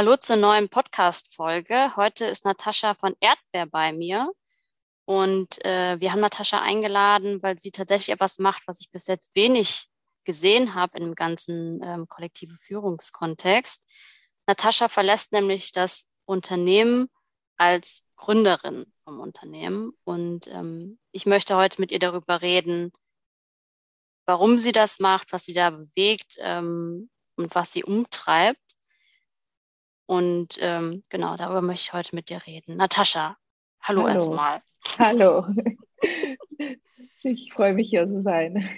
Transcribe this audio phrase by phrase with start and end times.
[0.00, 1.94] Hallo zur neuen Podcast-Folge.
[1.94, 4.32] Heute ist Natascha von Erdbeer bei mir.
[5.04, 9.36] Und äh, wir haben Natascha eingeladen, weil sie tatsächlich etwas macht, was ich bis jetzt
[9.36, 9.90] wenig
[10.24, 13.84] gesehen habe im ganzen ähm, kollektive Führungskontext.
[14.46, 17.10] Natascha verlässt nämlich das Unternehmen
[17.58, 19.92] als Gründerin vom Unternehmen.
[20.04, 22.90] Und ähm, ich möchte heute mit ihr darüber reden,
[24.24, 28.69] warum sie das macht, was sie da bewegt ähm, und was sie umtreibt.
[30.10, 32.76] Und ähm, genau, darüber möchte ich heute mit dir reden.
[32.76, 33.36] Natascha,
[33.80, 34.12] hallo, hallo.
[34.12, 34.62] erstmal.
[34.98, 35.46] Hallo.
[37.22, 38.68] Ich freue mich hier zu sein.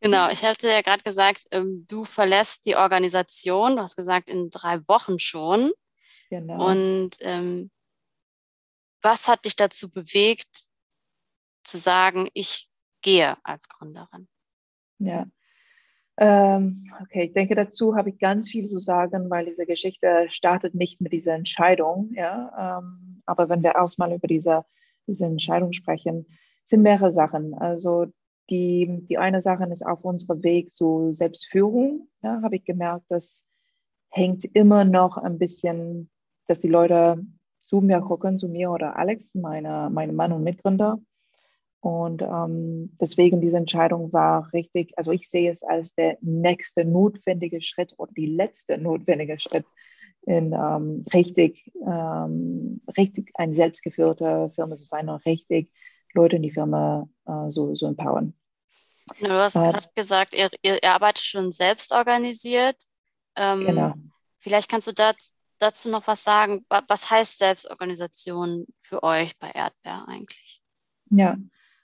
[0.00, 4.50] Genau, ich hatte ja gerade gesagt, ähm, du verlässt die Organisation, du hast gesagt, in
[4.50, 5.72] drei Wochen schon.
[6.28, 6.70] Genau.
[6.70, 7.70] Und ähm,
[9.02, 10.68] was hat dich dazu bewegt,
[11.64, 12.68] zu sagen, ich
[13.02, 14.28] gehe als Gründerin?
[14.98, 15.26] Ja,
[16.24, 21.00] okay, ich denke, dazu habe ich ganz viel zu sagen, weil diese Geschichte startet nicht
[21.00, 22.12] mit dieser Entscheidung.
[22.14, 22.78] Ja?
[22.78, 24.64] Ähm, aber wenn wir erstmal über diese,
[25.06, 26.26] diese Entscheidung sprechen,
[26.64, 27.54] sind mehrere Sachen.
[27.54, 28.06] Also
[28.50, 32.08] die, die eine Sache ist auf unserem Weg zu Selbstführung.
[32.22, 33.44] Ja, habe ich gemerkt, das
[34.10, 36.10] hängt immer noch ein bisschen,
[36.48, 37.24] dass die Leute
[37.62, 40.98] zu mir gucken, zu mir oder Alex, meine, meine Mann und Mitgründer,
[41.80, 47.62] und ähm, deswegen diese Entscheidung war richtig, also ich sehe es als der nächste notwendige
[47.62, 49.64] Schritt oder die letzte notwendige Schritt
[50.22, 55.72] in ähm, richtig, ähm, richtig eine selbstgeführte Firma zu sein und richtig
[56.12, 58.34] Leute in die Firma äh, so, so empowern.
[59.18, 62.76] Du hast äh, gerade gesagt, ihr, ihr, arbeitet schon selbst organisiert.
[63.36, 63.94] Ähm, genau.
[64.38, 65.14] Vielleicht kannst du da,
[65.58, 66.66] dazu noch was sagen.
[66.68, 70.62] Was heißt Selbstorganisation für euch bei Erdbeer eigentlich?
[71.10, 71.36] Ja,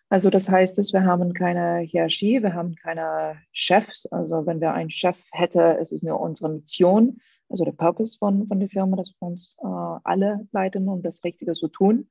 [0.08, 4.06] also das heißt, dass wir haben keine Hierarchie, wir haben keine Chefs.
[4.06, 8.46] Also wenn wir einen Chef hätte, ist es nur unsere Mission, also der Purpose von,
[8.46, 12.08] von der Firma, dass wir uns äh, alle leiten, um das Richtige zu tun.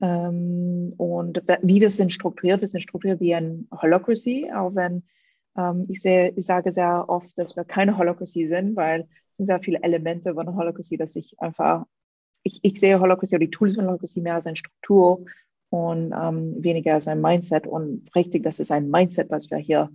[0.00, 5.02] Ähm, und wie wir sind strukturiert, wir sind strukturiert wie ein Holocracy, auch wenn
[5.56, 9.46] ähm, ich, sehe, ich sage sehr oft, dass wir keine Holocracy sind, weil es sind
[9.46, 11.84] sehr viele Elemente von Holocracy, dass ich einfach,
[12.44, 15.24] ich, ich sehe Holocracy oder die Tools von Holocracy mehr als eine Struktur
[15.70, 17.66] und ähm, weniger als ein Mindset.
[17.66, 19.90] Und richtig, das ist ein Mindset, was wir hier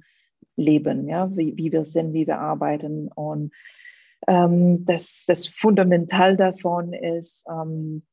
[0.56, 3.08] leben, ja, wie, wie wir sind, wie wir arbeiten.
[3.08, 3.52] Und
[4.28, 8.04] ähm, das, das Fundamental davon ist, ähm,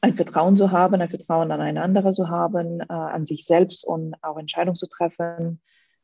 [0.00, 4.14] ein Vertrauen zu haben, ein Vertrauen an einander zu haben, äh, an sich selbst und
[4.22, 5.60] auch Entscheidungen zu treffen,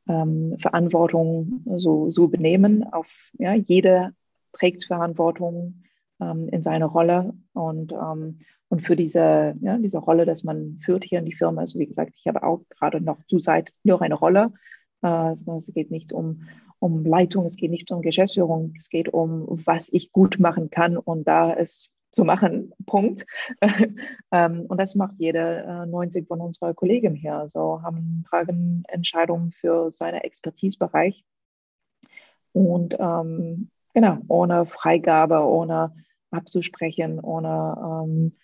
[0.09, 2.85] ähm, Verantwortung so, so benehmen.
[2.93, 3.09] Auf,
[3.39, 4.13] ja, jeder
[4.53, 5.83] trägt Verantwortung
[6.21, 11.05] ähm, in seiner Rolle und, ähm, und für diese, ja, diese Rolle, dass man führt
[11.05, 14.03] hier in die Firma, also wie gesagt, ich habe auch gerade noch zu Zeit nur
[14.03, 14.53] eine Rolle.
[15.03, 16.43] Äh, es geht nicht um,
[16.79, 20.97] um Leitung, es geht nicht um Geschäftsführung, es geht um, was ich gut machen kann
[20.97, 23.27] und da ist zu machen, Punkt.
[24.33, 27.37] ähm, und das macht jede äh, 90 von unseren Kollegen hier.
[27.37, 31.25] Also haben tragen Entscheidungen für seinen Expertisebereich.
[32.53, 33.71] Und ähm,
[34.01, 35.93] genau, ohne Freigabe, ohne
[36.31, 38.37] abzusprechen, ohne, ähm,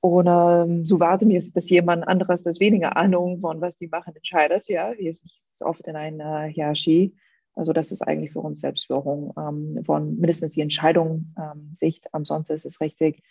[0.00, 4.68] ohne zu warten, dass jemand anderes das weniger Ahnung von was die machen entscheidet.
[4.68, 7.16] Ja, hier ist es oft in einer Hierarchie.
[7.56, 12.06] Also das ist eigentlich für uns Selbstführung ähm, von mindestens die Entscheidung ähm, Sicht.
[12.14, 13.24] Ansonsten ist es richtig,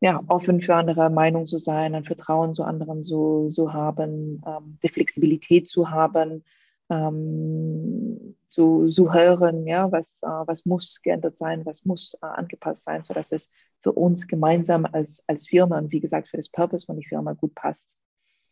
[0.00, 4.78] ja, offen für andere Meinungen zu sein, ein Vertrauen zu anderen zu, zu haben, ähm,
[4.82, 6.44] die Flexibilität zu haben,
[6.90, 12.84] ähm, zu, zu hören, ja, was, äh, was muss geändert sein, was muss äh, angepasst
[12.84, 16.84] sein, sodass es für uns gemeinsam als, als Firma und wie gesagt für das Purpose
[16.84, 17.94] von der Firma gut passt.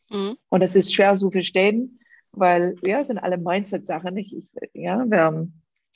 [0.09, 0.37] Mhm.
[0.49, 2.00] Und es ist schwer zu verstehen,
[2.32, 4.16] weil ja, es sind alle Mindset-Sachen.
[4.16, 5.49] Ich, ich, ja, wir,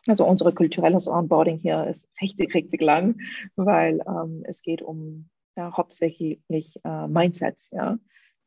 [0.09, 3.21] also unsere kulturelles Onboarding hier ist richtig, richtig lang,
[3.55, 6.41] weil ähm, es geht um ja, hauptsächlich
[6.85, 7.99] äh, Mindsets, ja.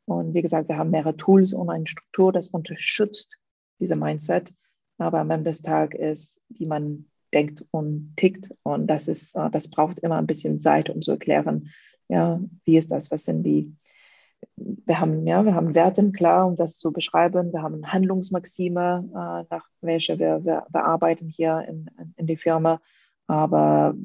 [0.07, 3.39] Und wie gesagt, wir haben mehrere Tools und eine Struktur, das unterstützt
[3.80, 4.53] diese Mindset.
[4.97, 8.53] Aber am Ende des Tages ist, wie man denkt und tickt.
[8.63, 11.69] Und das ist, äh, das braucht immer ein bisschen Zeit, um zu erklären,
[12.07, 13.75] ja, wie ist das, was sind die,
[14.57, 17.51] wir haben, ja, wir haben Werte, klar, um das zu beschreiben.
[17.51, 22.81] Wir haben Handlungsmaxime, äh, nach welcher wir, wir, wir arbeiten hier in, in der Firma.
[23.27, 23.95] Aber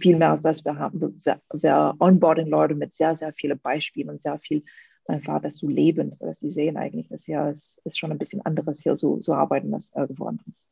[0.00, 4.10] viel mehr als das, wir haben, wir, wir onboarding Leute mit sehr, sehr vielen Beispielen
[4.10, 4.64] und sehr viel
[5.08, 8.44] einfach das zu leben, dass die sehen eigentlich, dass ja, es ist schon ein bisschen
[8.44, 10.66] anderes hier so, so arbeiten als irgendwo anderes.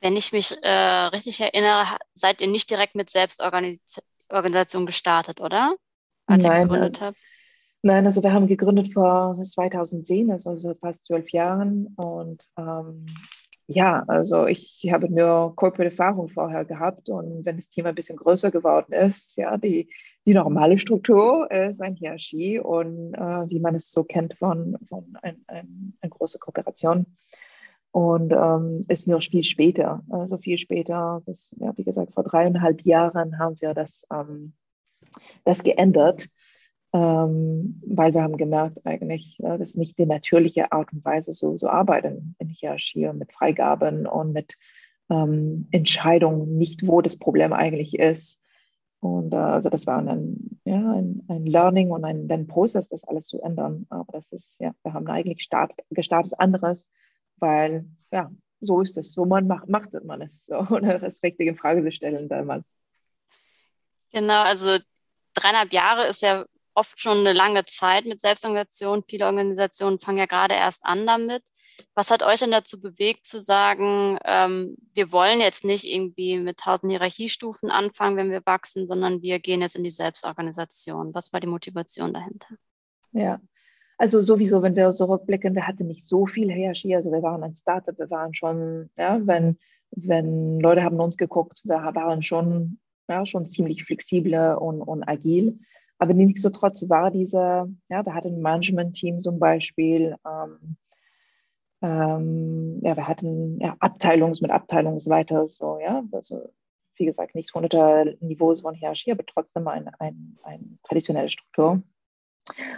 [0.00, 5.74] Wenn ich mich äh, richtig erinnere, seid ihr nicht direkt mit Selbstorganisation gestartet, oder?
[6.26, 7.18] Als Nein, ihr gegründet äh, habt?
[7.82, 11.88] Nein, also wir haben gegründet vor 2010, also vor fast zwölf Jahren.
[11.96, 13.06] Und ähm,
[13.66, 18.16] ja, also ich habe nur Corporate Erfahrung vorher gehabt und wenn das Team ein bisschen
[18.16, 19.88] größer geworden ist, ja, die,
[20.26, 25.16] die normale Struktur ist eine Hierarchie und äh, wie man es so kennt von, von
[25.22, 27.06] einer ein, ein großen Kooperation.
[27.92, 32.80] Und ähm, ist nur viel später, also viel später, das, ja, wie gesagt, vor dreieinhalb
[32.82, 34.54] Jahren haben wir das, ähm,
[35.44, 36.28] das geändert
[36.98, 41.56] weil wir haben gemerkt, eigentlich, äh, das ist nicht die natürliche Art und Weise, so,
[41.56, 44.56] so arbeiten in Hierarchie und mit Freigaben und mit
[45.08, 48.42] ähm, Entscheidungen, nicht wo das Problem eigentlich ist.
[49.00, 53.04] Und äh, also das war ein, ja, ein, ein Learning und ein, ein Prozess, das
[53.04, 53.86] alles zu ändern.
[53.88, 56.90] Aber das ist, ja, wir haben eigentlich start, gestartet anderes,
[57.38, 58.30] weil, ja,
[58.60, 59.12] so ist es.
[59.12, 62.72] So man macht, macht man es, so, ohne das richtige Frage zu stellen damals.
[64.12, 64.76] Genau, also
[65.34, 66.44] dreieinhalb Jahre ist ja
[66.74, 69.04] oft schon eine lange Zeit mit Selbstorganisation.
[69.08, 71.42] Viele Organisationen fangen ja gerade erst an damit.
[71.94, 76.58] Was hat euch denn dazu bewegt zu sagen, ähm, wir wollen jetzt nicht irgendwie mit
[76.58, 81.14] tausend Hierarchiestufen anfangen, wenn wir wachsen, sondern wir gehen jetzt in die Selbstorganisation?
[81.14, 82.46] Was war die Motivation dahinter?
[83.12, 83.40] Ja,
[83.98, 86.96] also sowieso, wenn wir zurückblicken, wir hatten nicht so viel Hierarchie.
[86.96, 89.58] Also wir waren ein Startup, wir waren schon, ja, wenn,
[89.90, 95.60] wenn Leute haben uns geguckt, wir waren schon, ja, schon ziemlich flexibel und, und agil.
[96.02, 100.76] Aber nichtsdestotrotz war dieser, ja, wir hatten ein Management-Team zum Beispiel, ähm,
[101.80, 106.48] ähm, ja, wir hatten ja, Abteilungs mit Abteilungsleiter, so, ja, also
[106.96, 111.80] wie gesagt, nicht hunderte Niveaus von Hierarchie, aber trotzdem eine ein, ein traditionelle Struktur.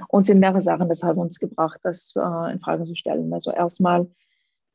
[0.09, 3.33] Und sind mehrere Sachen, das hat uns gebracht, das äh, in Frage zu stellen.
[3.33, 4.07] Also erstmal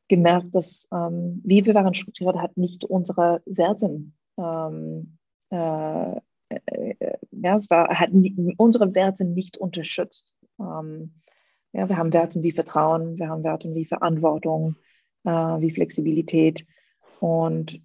[0.08, 5.18] gemerkt, dass ähm, wie wir waren strukturiert, hat nicht unsere Werten ähm,
[5.52, 6.20] äh, äh,
[7.30, 8.10] ja, es war, hat
[8.56, 10.34] unsere Werte nicht unterstützt.
[10.58, 11.14] Ähm,
[11.72, 14.76] ja, wir haben Werte wie Vertrauen, wir haben Werte wie Verantwortung,
[15.24, 16.66] äh, wie Flexibilität.
[17.20, 17.80] Und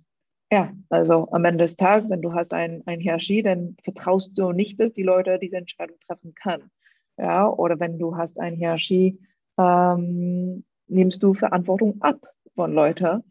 [0.52, 4.52] ja, also am Ende des Tages, wenn du hast ein, ein Hierarchie, dann vertraust du
[4.52, 6.72] nicht, dass die Leute diese Entscheidung treffen können.
[7.18, 9.20] Ja, oder wenn du hast eine Hierarchie,
[9.58, 12.26] ähm, nimmst du Verantwortung ab
[12.56, 13.24] von Leuten,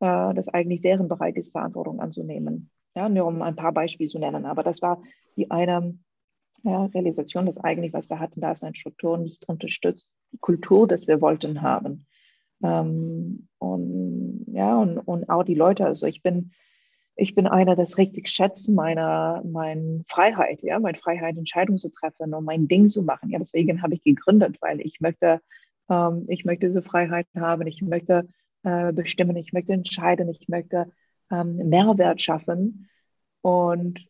[0.00, 2.71] äh, dass eigentlich deren Bereich ist, Verantwortung anzunehmen.
[2.94, 4.44] Ja, nur um ein paar Beispiele zu nennen.
[4.44, 5.02] Aber das war
[5.36, 5.98] die eine
[6.62, 10.86] ja, Realisation, dass eigentlich, was wir hatten, da ist eine Struktur nicht unterstützt, die Kultur,
[10.86, 12.06] das wir wollten haben.
[12.62, 16.52] Ähm, und ja, und, und auch die Leute, also ich bin,
[17.16, 22.32] ich bin einer, das richtig schätzt, meine, meine Freiheit, ja, meine Freiheit, Entscheidungen zu treffen
[22.34, 23.30] und mein Ding zu machen.
[23.30, 25.40] Ja, deswegen habe ich gegründet, weil ich möchte,
[25.88, 28.28] ähm, ich möchte diese Freiheit haben, ich möchte
[28.62, 30.92] äh, bestimmen, ich möchte entscheiden, ich möchte
[31.32, 32.88] ähm, Mehrwert schaffen.
[33.40, 34.06] Und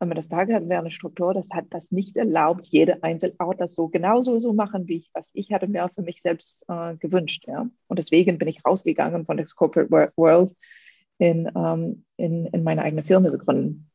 [0.00, 3.60] am Ende des Tages hatten wir eine Struktur, das hat das nicht erlaubt, jede Einzelart
[3.60, 6.96] das so genauso so machen, wie ich, was ich hatte mir für mich selbst äh,
[6.96, 7.44] gewünscht.
[7.46, 7.68] Ja?
[7.86, 10.56] Und deswegen bin ich rausgegangen von der Corporate World
[11.18, 13.90] in, ähm, in, in meine eigene Firma zu gründen.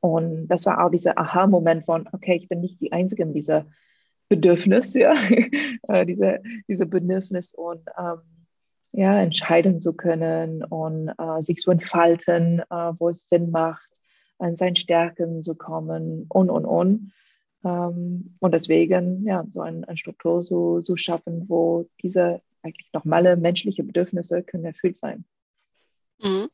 [0.00, 3.64] Und das war auch dieser Aha-Moment von, okay, ich bin nicht die Einzige in dieser
[4.28, 5.14] Bedürfnis, ja,
[5.88, 8.18] äh, diese, diese Bedürfnis und ähm,
[8.92, 13.88] ja, entscheiden zu können und äh, sich zu entfalten, äh, wo es Sinn macht,
[14.38, 17.12] an seinen Stärken zu kommen und, und, und.
[17.64, 23.36] Ähm, und deswegen, ja, so eine ein Struktur zu, zu schaffen, wo diese eigentlich normale
[23.36, 25.24] menschliche Bedürfnisse können erfüllt sein.
[26.20, 26.48] Mhm.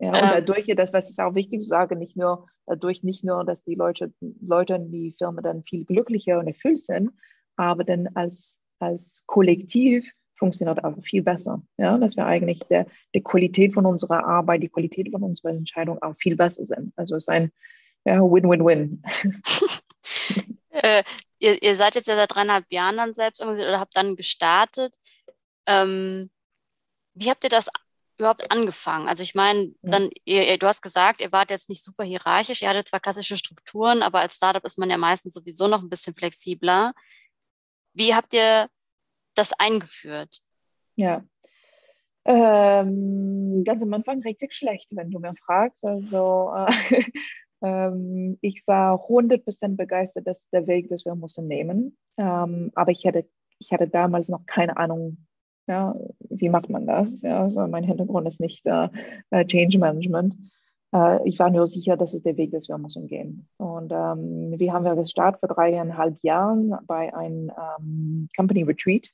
[0.00, 0.30] Ja, und ähm.
[0.46, 3.74] dadurch, das was ist auch wichtig zu sagen, nicht nur dadurch nicht nur, dass die
[3.74, 7.10] Leute, Leute in die Firma dann viel glücklicher und erfüllt sind,
[7.56, 10.10] aber dann als, als Kollektiv
[10.44, 11.62] funktioniert auch viel besser.
[11.78, 16.02] Ja, dass wir eigentlich der, die Qualität von unserer Arbeit, die Qualität von unserer Entscheidung
[16.02, 16.92] auch viel besser sind.
[16.96, 17.50] Also es ist ein
[18.04, 19.02] ja, Win-Win-Win.
[20.70, 21.02] äh,
[21.38, 24.94] ihr, ihr, seid jetzt ja seit dreieinhalb Jahren dann selbst oder habt dann gestartet.
[25.66, 26.30] Ähm,
[27.14, 27.70] wie habt ihr das
[28.18, 29.08] überhaupt angefangen?
[29.08, 32.68] Also ich meine, dann, ihr, du hast gesagt, ihr wart jetzt nicht super hierarchisch, ihr
[32.68, 36.12] hattet zwar klassische Strukturen, aber als Startup ist man ja meistens sowieso noch ein bisschen
[36.12, 36.92] flexibler.
[37.94, 38.68] Wie habt ihr
[39.34, 40.40] das eingeführt?
[40.96, 41.24] Ja.
[42.26, 45.84] Ähm, ganz am Anfang richtig schlecht, wenn du mir fragst.
[45.84, 46.72] Also äh,
[47.62, 51.96] ähm, ich war 100% begeistert, dass der Weg, das wir mussten nehmen.
[52.16, 55.26] Ähm, aber ich hatte, ich hatte damals noch keine Ahnung,
[55.66, 55.94] ja,
[56.28, 57.22] wie macht man das?
[57.22, 58.88] Ja, also mein Hintergrund ist nicht äh,
[59.30, 60.36] äh Change Management.
[60.94, 63.48] Äh, ich war nur sicher, das ist der Weg, das wir müssen gehen.
[63.56, 69.10] Und ähm, wie haben wir gestartet vor dreieinhalb Jahren bei einem ähm, Company Retreat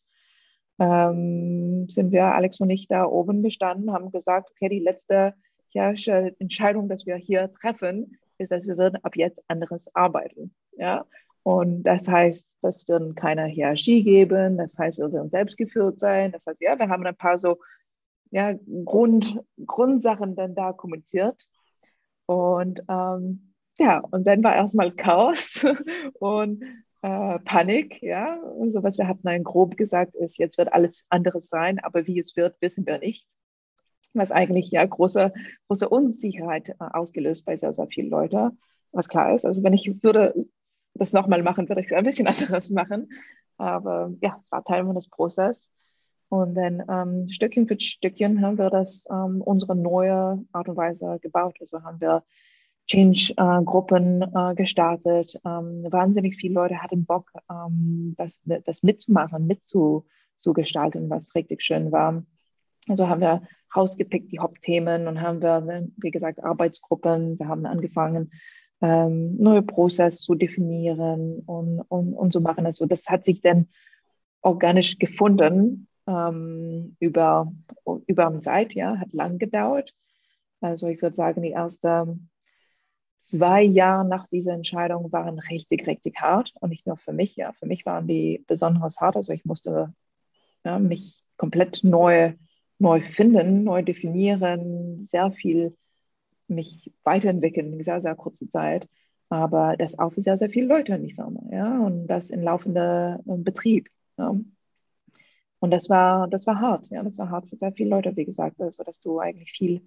[0.81, 5.35] ähm, sind wir, Alex und ich, da oben gestanden, haben gesagt, okay, die letzte
[5.71, 5.93] ja,
[6.39, 10.55] Entscheidung, dass wir hier treffen, ist, dass wir werden ab jetzt anderes arbeiten.
[10.73, 11.05] Ja?
[11.43, 16.33] Und das heißt, das wird keine Hierarchie geben, das heißt, wir werden selbst geführt sein.
[16.33, 17.59] Das heißt, ja, wir haben ein paar so
[18.31, 21.47] ja, Grund, Grundsachen dann da kommuniziert.
[22.27, 25.65] Und ähm, ja, und dann war erstmal Chaos
[26.21, 26.63] und
[27.03, 28.41] äh, Panik, ja.
[28.69, 32.19] So was wir hatten ein grob gesagt ist, jetzt wird alles anderes sein, aber wie
[32.19, 33.27] es wird, wissen wir nicht.
[34.13, 35.33] Was eigentlich ja große,
[35.69, 38.59] große Unsicherheit äh, ausgelöst bei sehr, sehr vielen Leuten,
[38.93, 39.45] was klar ist.
[39.45, 40.35] Also wenn ich würde
[40.95, 43.09] das nochmal machen, würde ich es ein bisschen anderes machen.
[43.57, 45.69] Aber ja, es war Teil meines Prozesses.
[46.29, 51.19] Und dann ähm, Stückchen für Stückchen haben wir das ähm, unsere neue Art und Weise
[51.21, 51.57] gebaut.
[51.61, 52.23] Also haben wir
[52.91, 55.39] Change-Gruppen äh, gestartet.
[55.45, 62.25] Ähm, wahnsinnig viele Leute hatten Bock, ähm, das, das mitzumachen, mitzugestalten, was richtig schön war.
[62.89, 63.43] Also haben wir
[63.77, 67.39] rausgepickt die Hauptthemen und haben wir, wie gesagt, Arbeitsgruppen.
[67.39, 68.33] Wir haben angefangen,
[68.83, 72.67] ähm, neue Prozesse zu definieren und, und, und so machen.
[72.67, 73.69] Also das hat sich dann
[74.43, 77.53] organisch gefunden ähm, über,
[78.07, 79.95] über Zeit, ja, hat lang gedauert.
[80.61, 82.31] Also ich würde sagen, die ersten
[83.21, 86.53] zwei Jahre nach dieser Entscheidung waren richtig, richtig hart.
[86.61, 89.17] Und nicht nur für mich, ja, für mich waren die besonders hart.
[89.17, 89.95] Also ich musste
[90.65, 92.33] ja, mich komplett neu,
[92.79, 95.77] neu finden, neu definieren, sehr viel
[96.49, 98.89] mich weiterentwickeln in sehr, sehr kurzer Zeit.
[99.29, 102.43] Aber das auch für sehr, sehr viele Leute in die Firma, ja, und das in
[102.43, 103.89] laufender äh, Betrieb.
[104.19, 104.35] Ja.
[105.61, 108.25] Und das war, das war hart, ja, das war hart für sehr viele Leute, wie
[108.25, 109.83] gesagt, also dass du eigentlich viel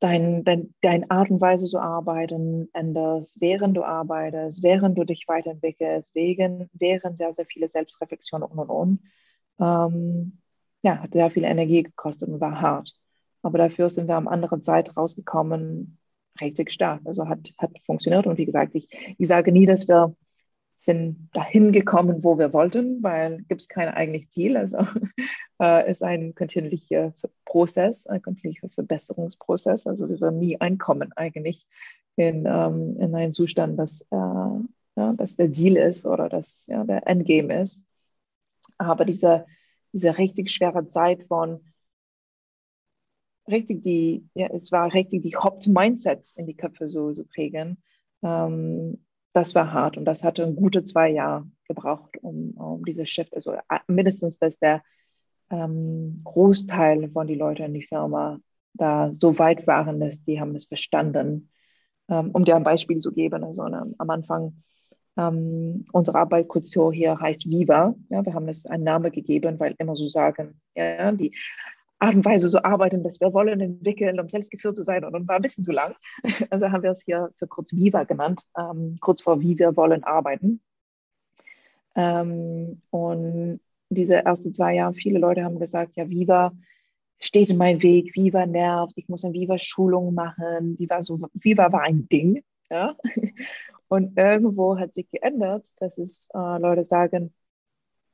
[0.00, 5.24] dein, dein, deine Art und Weise zu arbeiten änderst, während du arbeitest, während du dich
[5.26, 9.00] weiterentwickelst, wegen, während sehr, sehr viele Selbstreflexionen und und und.
[9.58, 10.38] Ähm,
[10.82, 12.92] ja, hat sehr viel Energie gekostet und war hart.
[13.42, 15.98] Aber dafür sind wir am anderen Zeit rausgekommen,
[16.40, 17.00] richtig stark.
[17.04, 18.26] Also hat, hat funktioniert.
[18.26, 18.88] Und wie gesagt, ich,
[19.18, 20.14] ich sage nie, dass wir
[20.78, 24.56] sind dahin gekommen, wo wir wollten, weil gibt es kein eigentliches Ziel.
[24.56, 24.78] Also
[25.60, 27.14] äh, ist ein kontinuierlicher
[27.44, 29.86] Prozess, ein kontinuierlicher Verbesserungsprozess.
[29.86, 31.66] Also wir werden nie einkommen eigentlich
[32.16, 36.84] in, ähm, in einen Zustand, dass, äh, ja, dass der Ziel ist oder dass ja,
[36.84, 37.82] der Endgame ist.
[38.78, 39.46] Aber diese,
[39.92, 41.60] diese richtig schwere Zeit von
[43.48, 47.82] richtig die, ja, es war richtig die Hauptmindsets in die Köpfe so, so prägen.
[48.22, 49.04] Ähm,
[49.36, 53.52] das war hart und das hatte gute zwei Jahre gebraucht, um, um diese Shift, also
[53.52, 54.82] äh, mindestens, dass der
[55.50, 58.40] ähm, Großteil von den Leuten in die Firma
[58.72, 61.50] da so weit waren, dass die haben es verstanden.
[62.08, 64.62] Ähm, um dir ein Beispiel zu geben, also ne, am Anfang
[65.18, 67.94] ähm, unsere Arbeitskultur hier heißt Viva.
[68.08, 71.34] Ja, wir haben es einen Namen gegeben, weil immer so sagen, ja, die
[71.98, 75.28] Art und Weise so arbeiten, dass wir wollen entwickeln, um selbstgeführt zu sein und, und
[75.28, 75.94] war ein bisschen zu lang.
[76.50, 80.04] Also haben wir es hier für kurz Viva genannt, ähm, kurz vor wie wir wollen
[80.04, 80.60] arbeiten.
[81.94, 86.52] Ähm, und diese ersten zwei Jahre, viele Leute haben gesagt, ja, Viva
[87.18, 91.82] steht in meinem Weg, Viva nervt, ich muss eine Viva-Schulung machen, Viva, so, Viva war
[91.82, 92.42] ein Ding.
[92.70, 92.96] Ja?
[93.88, 97.32] Und irgendwo hat sich geändert, dass es äh, Leute sagen,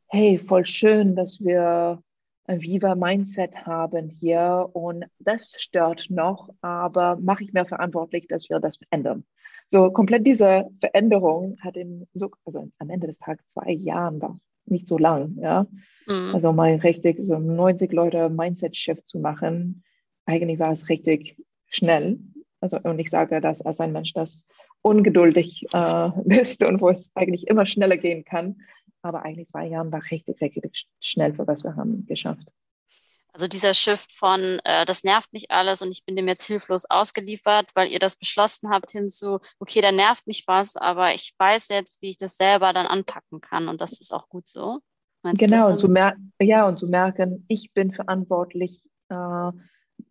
[0.09, 2.03] hey, voll schön, dass wir
[2.45, 8.59] ein Viva-Mindset haben hier und das stört noch, aber mache ich mir verantwortlich, dass wir
[8.59, 9.25] das verändern.
[9.69, 14.39] So komplett diese Veränderung hat in so, also am Ende des Tages zwei Jahren war
[14.67, 15.67] nicht so lang, ja.
[16.07, 16.35] Mhm.
[16.35, 19.85] Also mal richtig so 90 Leute Mindset-Shift zu machen,
[20.27, 22.19] eigentlich war es richtig schnell.
[22.61, 24.47] Also und ich sage das als ein Mensch, das
[24.83, 28.61] ungeduldig äh, bist und wo es eigentlich immer schneller gehen kann.
[29.03, 32.49] Aber eigentlich zwei Jahre war richtig, richtig schnell für was wir haben geschafft.
[33.35, 36.85] Also dieser Shift von, äh, das nervt mich alles und ich bin dem jetzt hilflos
[36.85, 41.35] ausgeliefert, weil ihr das beschlossen habt, hin zu, okay, da nervt mich was, aber ich
[41.39, 44.81] weiß jetzt, wie ich das selber dann anpacken kann und das ist auch gut so.
[45.23, 45.89] Meinst genau, und zu
[46.41, 49.51] ja, und zu merken, ich bin verantwortlich, äh,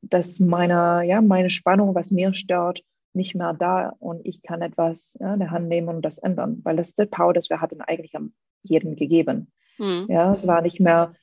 [0.01, 2.81] dass meine, ja, meine Spannung, was mir stört,
[3.13, 6.61] nicht mehr da und ich kann etwas ja, in der Hand nehmen und das ändern,
[6.63, 9.51] weil das ist der Power, das wir hatten, eigentlich am jedem gegeben.
[9.77, 10.05] Mhm.
[10.09, 11.13] Ja, es war nicht mehr,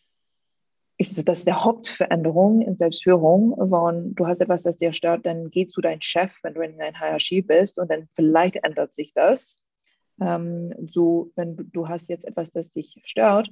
[0.99, 5.69] ist das der Hauptveränderung in Selbstführung, von du hast etwas, das dir stört, dann geh
[5.69, 9.59] zu deinem Chef, wenn du in einer Hierarchie bist und dann vielleicht ändert sich das.
[10.21, 13.51] Ähm, so, wenn du, du hast jetzt etwas, das dich stört,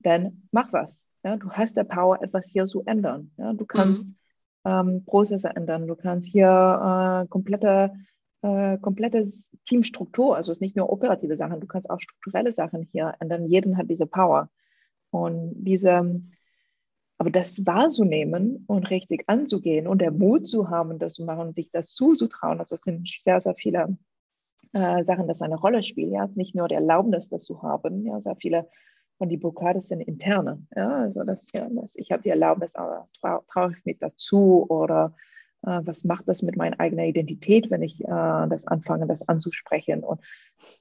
[0.00, 1.02] dann mach was.
[1.24, 3.30] Ja, du hast der Power, etwas hier zu ändern.
[3.38, 4.16] Ja, du kannst mhm
[4.64, 5.86] ähm, Prozesse ändern.
[5.86, 7.92] Du kannst hier äh, komplette,
[8.42, 9.24] äh, komplette
[9.64, 13.46] Teamstruktur, also es ist nicht nur operative Sachen, du kannst auch strukturelle Sachen hier ändern.
[13.46, 14.50] Jeden hat diese Power.
[15.10, 16.22] Und diese,
[17.18, 21.70] aber das wahrzunehmen und richtig anzugehen und der Mut zu haben, das zu machen, sich
[21.70, 23.96] das zuzutrauen, also es sind sehr, sehr viele
[24.72, 26.12] äh, Sachen, das eine Rolle spielen.
[26.12, 28.68] Ja, nicht nur der Erlaubnis, das zu haben, ja, sehr viele
[29.18, 30.62] und die Blockade sind interne.
[30.74, 34.66] Ja, also das, ja, das, ich habe die Erlaubnis, aber traue trau ich mich dazu
[34.68, 35.14] oder
[35.62, 40.04] äh, was macht das mit meiner eigenen Identität, wenn ich äh, das anfange, das anzusprechen
[40.04, 40.20] und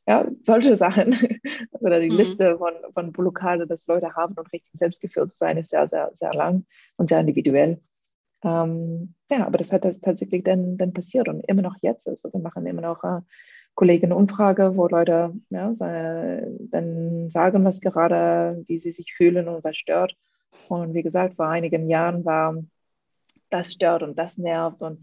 [0.08, 1.16] ja, solche Sachen.
[1.74, 2.18] Also die mhm.
[2.18, 6.10] Liste von, von Blockade, dass Leute haben und richtig selbstgeführt zu sein, ist sehr, sehr,
[6.14, 6.66] sehr lang
[6.98, 7.80] und sehr individuell.
[8.44, 12.08] Ähm, ja, aber das hat das tatsächlich dann, dann passiert und immer noch jetzt.
[12.08, 13.22] Also wir machen immer noch äh,
[13.78, 20.16] Kolleginnenumfrage, wo Leute ja, dann sagen, was gerade, wie sie sich fühlen und was stört.
[20.68, 22.56] Und wie gesagt, vor einigen Jahren war
[23.52, 25.00] das stört und das nervt und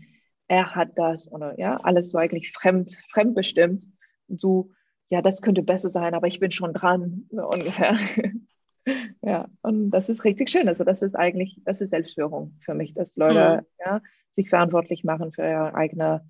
[0.49, 3.87] er hat das und ja, alles so eigentlich fremd, fremdbestimmt.
[4.27, 4.73] Und so,
[5.09, 7.97] ja, das könnte besser sein, aber ich bin schon dran, so ungefähr.
[9.23, 10.67] ja, und das ist richtig schön.
[10.67, 13.67] Also das ist eigentlich, das ist Selbstführung für mich, dass Leute mhm.
[13.87, 14.03] ja,
[14.35, 16.23] sich verantwortlich machen für ihr eigenes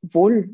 [0.00, 0.48] Wohl,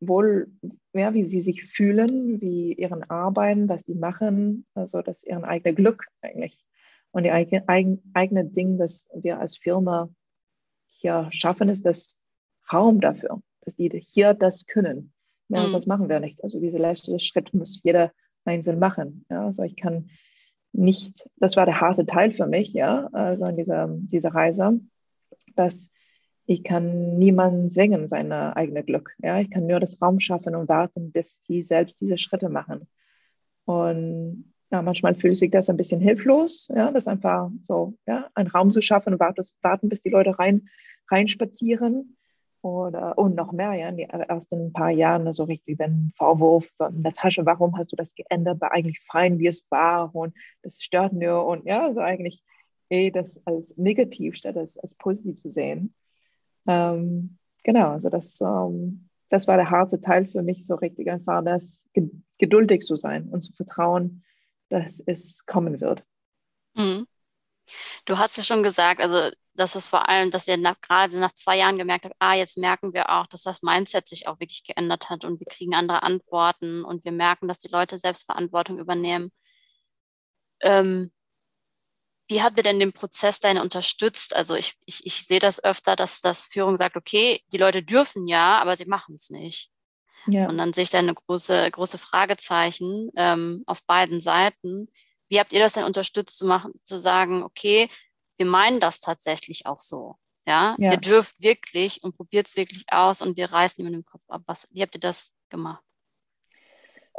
[0.00, 0.50] wohl,
[0.92, 5.76] ja, wie sie sich fühlen, wie ihren Arbeiten, was die machen, also das ihren eigenen
[5.76, 6.64] Glück eigentlich.
[7.10, 10.10] Und die eigene, eigen, eigene Ding, das wir als Firma
[10.86, 12.20] hier schaffen, ist das
[12.72, 15.12] Raum dafür, dass die hier das können.
[15.48, 15.72] Ja, mhm.
[15.72, 16.42] das machen wir nicht.
[16.44, 18.12] Also dieser letzte Schritt muss jeder
[18.44, 19.24] einzeln machen.
[19.30, 20.10] Ja, also ich kann
[20.72, 24.80] nicht, das war der harte Teil für mich, ja, also in dieser, dieser Reise,
[25.56, 25.90] dass
[26.50, 29.14] ich kann niemanden zwingen, sein eigenes Glück.
[29.18, 29.38] Ja?
[29.38, 32.88] Ich kann nur das Raum schaffen und warten, bis die selbst diese Schritte machen.
[33.66, 38.48] Und ja, manchmal fühlt sich das ein bisschen hilflos, ja, das einfach so, ja, einen
[38.48, 40.68] Raum zu schaffen und warten, bis die Leute rein,
[41.10, 42.16] reinspazieren.
[42.62, 47.44] Oder, und noch mehr, ja, in den ersten paar Jahren so richtig den Vorwurf, Natascha,
[47.44, 48.60] warum hast du das geändert?
[48.62, 52.42] War eigentlich fein, wie es war und das stört nur und ja, so eigentlich
[52.88, 55.94] eh das als negativ statt als, als positiv zu sehen.
[56.68, 61.42] Ähm, genau, also das, ähm, das war der harte Teil für mich, so richtig einfach
[61.42, 61.84] das
[62.38, 64.22] geduldig zu sein und zu vertrauen,
[64.68, 66.04] dass es kommen wird.
[66.74, 67.06] Mhm.
[68.04, 71.32] Du hast ja schon gesagt, also dass es vor allem, dass ihr nach, gerade nach
[71.32, 74.62] zwei Jahren gemerkt habt, ah, jetzt merken wir auch, dass das Mindset sich auch wirklich
[74.62, 79.32] geändert hat und wir kriegen andere Antworten und wir merken, dass die Leute Selbstverantwortung übernehmen.
[80.60, 81.10] Ähm,
[82.28, 84.36] wie hat mir denn den Prozess deine unterstützt?
[84.36, 88.26] Also ich, ich, ich sehe das öfter, dass das Führung sagt, okay, die Leute dürfen
[88.26, 89.70] ja, aber sie machen es nicht.
[90.26, 90.46] Ja.
[90.46, 94.88] Und dann sehe ich da eine große, große Fragezeichen ähm, auf beiden Seiten.
[95.28, 97.88] Wie habt ihr das denn unterstützt zu machen, zu sagen, okay,
[98.36, 100.16] wir meinen das tatsächlich auch so?
[100.46, 100.92] Ja, ja.
[100.92, 104.42] ihr dürft wirklich und probiert es wirklich aus und wir reißen ihm den Kopf ab.
[104.46, 105.82] Was, wie habt ihr das gemacht?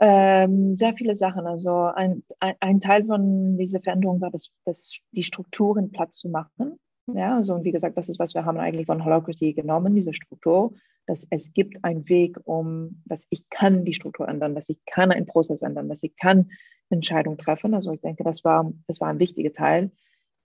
[0.01, 1.45] Ähm, sehr viele Sachen.
[1.45, 6.29] Also ein, ein, ein, Teil von dieser Veränderung war, das, das, die Strukturen Platz zu
[6.29, 6.79] machen.
[7.13, 10.13] Ja, also und wie gesagt, das ist, was wir haben eigentlich von Holacracy genommen, diese
[10.13, 10.73] Struktur,
[11.05, 15.12] dass es gibt einen Weg, um, dass ich kann die Struktur ändern, dass ich kann
[15.12, 16.51] einen Prozess ändern, dass ich kann
[16.89, 17.73] Entscheidungen treffen.
[17.73, 19.91] Also ich denke, das war, das war ein wichtiger Teil.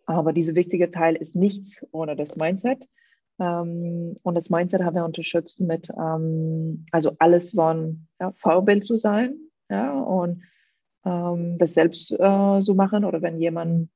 [0.07, 2.89] Aber dieser wichtige Teil ist nichts ohne das Mindset.
[3.39, 8.97] Ähm, und das Mindset haben wir unterstützt mit, ähm, also alles von ja, Vorbild zu
[8.97, 9.37] sein,
[9.69, 10.43] ja, und
[11.05, 13.91] ähm, das selbst äh, so machen oder wenn jemand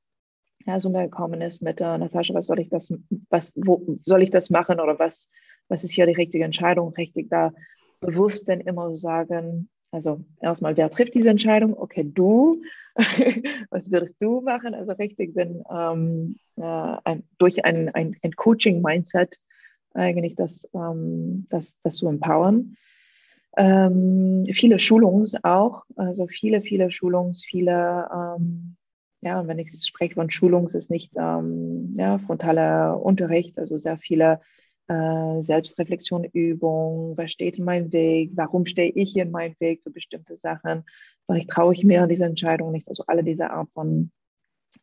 [0.66, 2.92] ja, so mir gekommen ist mit äh, Natascha, was soll ich das,
[3.30, 5.30] was, wo soll ich das machen oder was,
[5.68, 7.52] was ist hier die richtige Entscheidung, richtig da
[8.00, 11.76] bewusst dann immer sagen, also erstmal, wer trifft diese Entscheidung?
[11.76, 12.62] Okay, du.
[13.70, 14.74] Was würdest du machen?
[14.74, 19.38] Also richtig dann ähm, äh, ein, durch ein, ein, ein Coaching-Mindset
[19.94, 22.76] eigentlich das, ähm, das, das zu empowern.
[23.56, 28.76] Ähm, viele Schulungs auch, also viele, viele Schulungs, viele, ähm,
[29.20, 33.98] ja, und wenn ich spreche von Schulungs, ist nicht ähm, ja, frontaler Unterricht, also sehr
[33.98, 34.40] viele
[34.88, 39.90] äh, Selbstreflexion, Übung, was steht in meinem Weg, warum stehe ich in meinem Weg für
[39.90, 40.84] bestimmte Sachen,
[41.26, 44.10] vielleicht traue ich mir diese Entscheidung nicht, also alle diese Art von,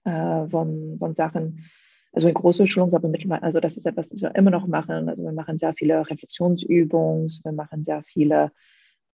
[0.03, 1.65] äh, von, von Sachen.
[2.13, 5.09] Also in große Schulung, aber mittlerweile, also das ist etwas, das wir immer noch machen.
[5.09, 8.53] Also wir machen sehr viele Reflexionsübungen, wir machen sehr viele,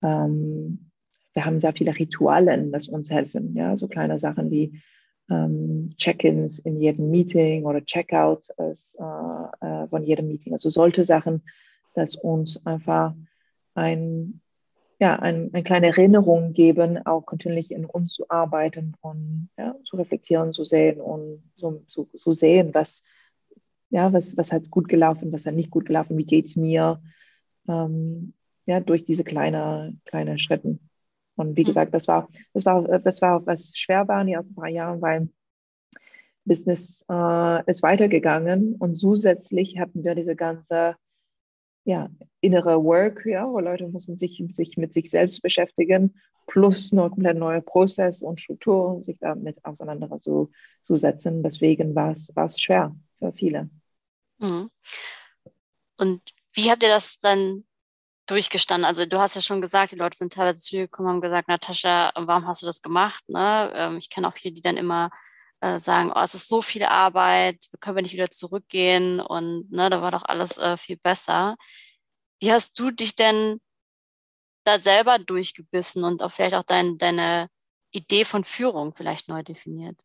[0.04, 0.92] ähm,
[1.34, 3.56] wir haben sehr viele Ritualen, das uns helfen.
[3.56, 4.80] Ja, so kleine Sachen wie
[5.32, 8.74] ähm, Check-ins in jedem Meeting oder Checkouts äh,
[9.66, 10.54] äh, von jedem Meeting.
[10.54, 11.42] Also solche Sachen,
[11.96, 13.16] dass uns einfach
[13.74, 14.42] ein,
[15.00, 19.96] ja, ein, eine kleine Erinnerung geben, auch kontinuierlich in uns zu arbeiten und ja, zu
[19.96, 23.04] reflektieren, zu sehen und so, zu, zu sehen, was,
[23.90, 27.02] ja, was, was hat gut gelaufen, was hat nicht gut gelaufen, wie geht es mir,
[27.68, 28.34] ähm,
[28.66, 30.91] ja, durch diese kleinen kleine Schritten.
[31.36, 31.68] Und wie mhm.
[31.68, 35.02] gesagt, das war, das war, das war, was schwer war in den ersten paar Jahren,
[35.02, 35.30] weil
[36.46, 40.96] Business äh, ist weitergegangen und zusätzlich hatten wir diese ganze
[41.84, 42.10] ja,
[42.42, 46.16] innere Work, ja, wo Leute müssen sich, sich mit sich selbst beschäftigen,
[46.48, 51.44] plus noch komplett neue Prozess und Strukturen, sich damit auseinanderzusetzen.
[51.44, 53.70] Deswegen war es schwer für viele.
[54.40, 54.70] Mhm.
[55.98, 56.22] Und
[56.54, 57.64] wie habt ihr das dann
[58.32, 58.86] durchgestanden?
[58.86, 61.22] Also du hast ja schon gesagt, die Leute sind teilweise zu dir gekommen und haben
[61.22, 63.24] gesagt, Natascha, warum hast du das gemacht?
[63.30, 63.72] Ne?
[63.76, 65.12] Ähm, ich kenne auch viele, die dann immer
[65.62, 69.90] äh, sagen, oh, es ist so viel Arbeit, können wir nicht wieder zurückgehen und ne,
[69.90, 71.56] da war doch alles äh, viel besser.
[72.40, 73.62] Wie hast du dich denn
[74.64, 77.50] da selber durchgebissen und auch vielleicht auch dein, deine
[77.92, 79.98] Idee von Führung vielleicht neu definiert?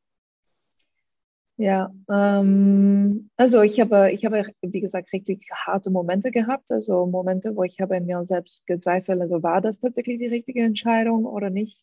[1.58, 7.56] Ja, ähm, also ich habe, ich habe, wie gesagt, richtig harte Momente gehabt, also Momente,
[7.56, 11.48] wo ich habe in mir selbst gezweifelt, also war das tatsächlich die richtige Entscheidung oder
[11.48, 11.82] nicht?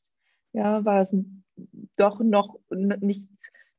[0.53, 1.15] Ja, war es
[1.95, 3.27] doch noch nicht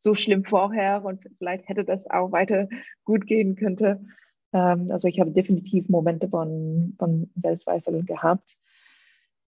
[0.01, 2.69] so schlimm vorher und vielleicht hätte das auch weiter
[3.05, 4.05] gut gehen könnte.
[4.53, 8.57] Ähm, also ich habe definitiv Momente von, von Selbstzweifeln gehabt.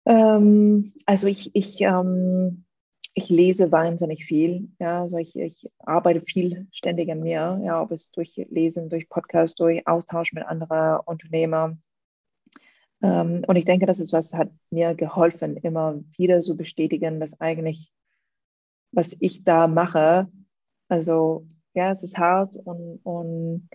[0.05, 2.65] Ähm, also ich, ich, ähm,
[3.15, 4.69] ich lese wahnsinnig viel.
[4.77, 9.09] Ja, also ich, ich arbeite viel ständig an mir, ja, ob es durch Lesen, durch
[9.09, 11.81] Podcast, durch Austausch mit anderen Unternehmern.
[13.01, 17.39] Ähm, und ich denke, das ist was, hat mir geholfen, immer wieder zu bestätigen, dass
[17.39, 17.91] eigentlich
[18.91, 20.27] was ich da mache.
[20.89, 23.69] Also ja, es ist hart und, und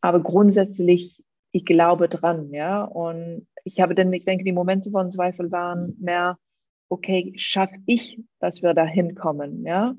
[0.00, 2.84] aber grundsätzlich, ich glaube dran, ja.
[2.84, 6.38] Und ich habe dann, ich denke, die Momente von Zweifel waren mehr,
[6.92, 9.94] okay, schaffe ich, dass wir da hinkommen, ja.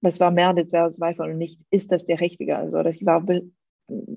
[0.00, 2.56] Das war mehr wäre Zweifel und nicht, ist das der Richtige?
[2.56, 3.22] Also ich war,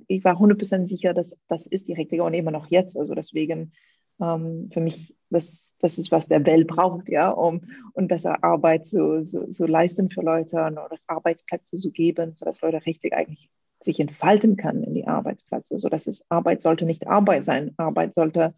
[0.07, 2.97] ich war 100% sicher, dass das ist die Richtige und immer noch jetzt.
[2.97, 3.73] Also deswegen
[4.21, 8.87] ähm, für mich, das, das ist, was der Welt braucht, ja, um, um besser Arbeit
[8.87, 13.49] zu, zu, zu leisten für Leute oder Arbeitsplätze zu geben, sodass Leute richtig eigentlich
[13.81, 15.77] sich entfalten können in die Arbeitsplätze.
[15.77, 17.73] So dass es Arbeit sollte nicht Arbeit sein.
[17.75, 18.53] Arbeit sollte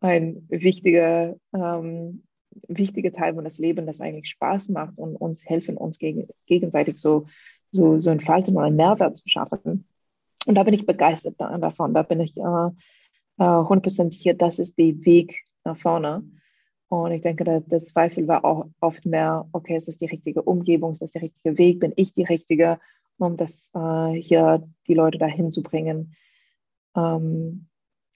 [0.00, 2.22] ein wichtiger, ähm,
[2.68, 6.98] wichtiger Teil von das Leben, das eigentlich Spaß macht und uns helfen, uns gegen, gegenseitig
[6.98, 7.26] so,
[7.70, 9.84] so, so entfalten und einen Mehrwert zu schaffen.
[10.46, 11.94] Und da bin ich begeistert davon.
[11.94, 12.70] Da bin ich äh,
[13.38, 16.22] 100% äh, sicher, das ist der Weg nach vorne.
[16.88, 20.42] Und ich denke, der, der, Zweifel war auch oft mehr, okay, ist das die richtige
[20.42, 22.80] Umgebung, ist das der richtige Weg, bin ich die Richtige,
[23.18, 26.16] um das äh, hier die Leute dahin zu bringen.
[26.96, 27.66] Ähm,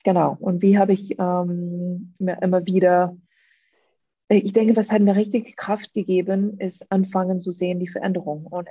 [0.02, 0.36] genau.
[0.40, 3.16] Und wie habe ich ähm, mir immer wieder,
[4.28, 8.46] ich denke, was hat mir richtig Kraft gegeben, ist anfangen zu sehen, die Veränderung.
[8.46, 8.68] Und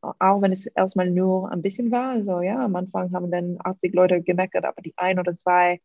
[0.00, 3.94] auch wenn es erstmal nur ein bisschen war, also ja, am Anfang haben dann 80
[3.94, 5.80] Leute gemeckert, aber die ein oder zwei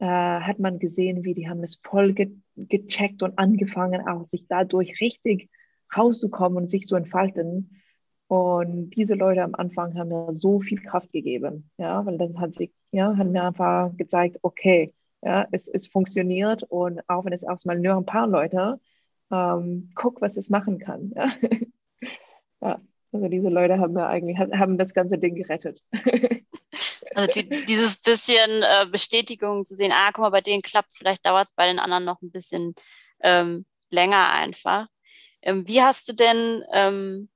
[0.00, 4.46] äh, hat man gesehen, wie die haben es voll ge gecheckt und angefangen, auch sich
[4.48, 5.48] dadurch richtig
[5.96, 7.80] rauszukommen und sich zu entfalten.
[8.26, 12.54] Und diese Leute am Anfang haben mir so viel Kraft gegeben, ja, weil das hat
[12.54, 17.42] sich, ja, hat mir einfach gezeigt, okay, ja, es, es funktioniert und auch wenn es
[17.42, 18.80] erstmal nur ein paar Leute,
[19.30, 21.12] ähm, guck, was es machen kann.
[21.14, 21.32] Ja.
[22.60, 22.80] ja.
[23.10, 25.82] Also diese Leute haben mir eigentlich haben das ganze Ding gerettet.
[27.14, 30.98] Also die, dieses bisschen äh, Bestätigung zu sehen, ah, guck mal, bei denen klappt es,
[30.98, 32.74] vielleicht dauert es bei den anderen noch ein bisschen
[33.20, 34.86] ähm, länger einfach.
[35.42, 37.28] Ähm, wie hast du denn ähm,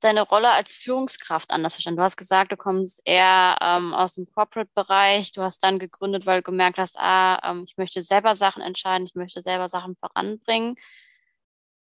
[0.00, 1.98] deine Rolle als Führungskraft anders verstanden?
[1.98, 5.32] Du hast gesagt, du kommst eher ähm, aus dem Corporate-Bereich.
[5.32, 9.06] Du hast dann gegründet, weil du gemerkt hast, ah, ähm, ich möchte selber Sachen entscheiden,
[9.06, 10.76] ich möchte selber Sachen voranbringen.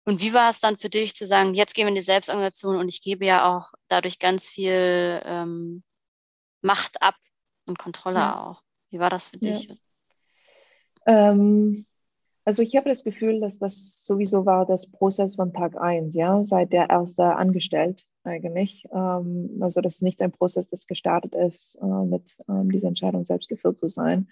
[0.06, 2.78] Und wie war es dann für dich zu sagen, jetzt gehen wir in die Selbstorganisation
[2.78, 5.84] und ich gebe ja auch dadurch ganz viel ähm,
[6.62, 7.16] Macht ab
[7.66, 8.46] und Kontrolle ja.
[8.46, 8.64] auch.
[8.90, 9.70] Wie war das für dich?
[11.06, 11.32] Ja.
[11.32, 11.86] Ähm,
[12.46, 16.44] also ich habe das Gefühl, dass das sowieso war das Prozess von Tag 1, ja,
[16.44, 18.86] seit der erste angestellt eigentlich.
[18.94, 23.24] Ähm, also das ist nicht ein Prozess, das gestartet ist, äh, mit ähm, dieser Entscheidung
[23.24, 24.28] selbst geführt zu sein.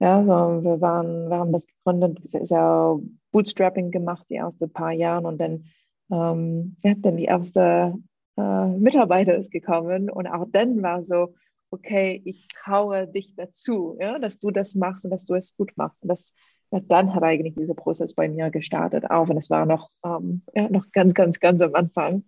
[0.00, 2.98] Ja, so wir waren, wir haben das gegründet, sehr
[3.32, 5.64] Bootstrapping gemacht die ersten paar Jahre und dann,
[6.10, 7.94] ähm, ja, dann die erste
[8.36, 11.34] äh, Mitarbeiter ist gekommen und auch dann war so,
[11.70, 15.72] okay, ich traue dich dazu, ja, dass du das machst und dass du es gut
[15.76, 16.02] machst.
[16.02, 16.32] Und das,
[16.70, 20.42] ja, dann hat eigentlich dieser Prozess bei mir gestartet, auch wenn es war noch, ähm,
[20.54, 22.24] ja, noch ganz, ganz, ganz am Anfang.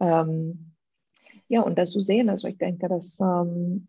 [0.00, 0.72] Ähm,
[1.48, 3.88] ja, und das zu sehen, also ich denke, dass ähm,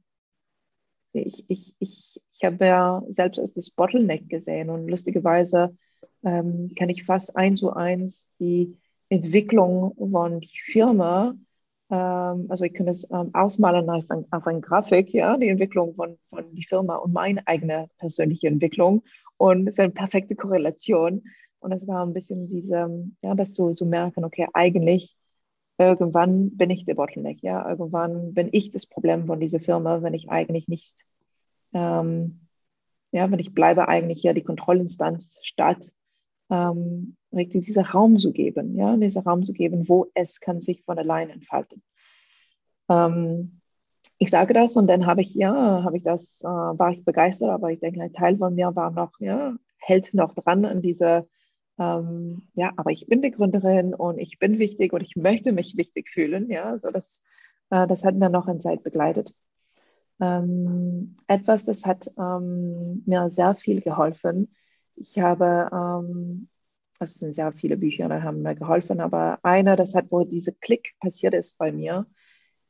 [1.13, 5.75] ich, ich, ich, ich habe ja selbst als das Bottleneck gesehen und lustigerweise
[6.23, 8.77] ähm, kann ich fast eins zu eins die
[9.09, 11.33] Entwicklung von der Firma
[11.89, 15.95] ähm, also ich kann es ähm, ausmalen auf, ein, auf eine Grafik, ja, die Entwicklung
[15.95, 19.03] von, von der Firma und meine eigene persönliche Entwicklung.
[19.37, 21.23] Und es ist eine perfekte Korrelation.
[21.59, 25.15] Und es war ein bisschen diese, ja, das so, so merken, okay, eigentlich
[25.79, 30.15] irgendwann bin ich der Bottleneck, ja, irgendwann bin ich das Problem von dieser Firma, wenn
[30.15, 31.05] ich eigentlich nicht
[31.73, 32.47] ähm,
[33.11, 35.91] ja, wenn ich bleibe eigentlich ja die Kontrollinstanz statt
[36.49, 40.83] ähm, richtig diesen Raum zu geben, ja, diesen Raum zu geben, wo es kann sich
[40.83, 41.81] von allein entfalten.
[42.89, 43.56] Ähm,
[44.17, 47.49] ich sage das und dann habe ich, ja, habe ich das, äh, war ich begeistert,
[47.49, 51.27] aber ich denke, ein Teil von mir war noch, ja, hält noch dran an diese,
[51.79, 55.77] ähm, ja, aber ich bin die Gründerin und ich bin wichtig und ich möchte mich
[55.77, 57.23] wichtig fühlen, ja, so das,
[57.69, 59.33] äh, das hat mir noch eine Zeit begleitet.
[60.19, 64.51] Ähm, etwas, das hat ähm, mir sehr viel geholfen.
[64.95, 66.49] Ich habe, ähm,
[66.99, 70.23] also es sind sehr viele Bücher, die haben mir geholfen, aber einer, das hat, wo
[70.23, 72.07] diese Klick passiert ist bei mir,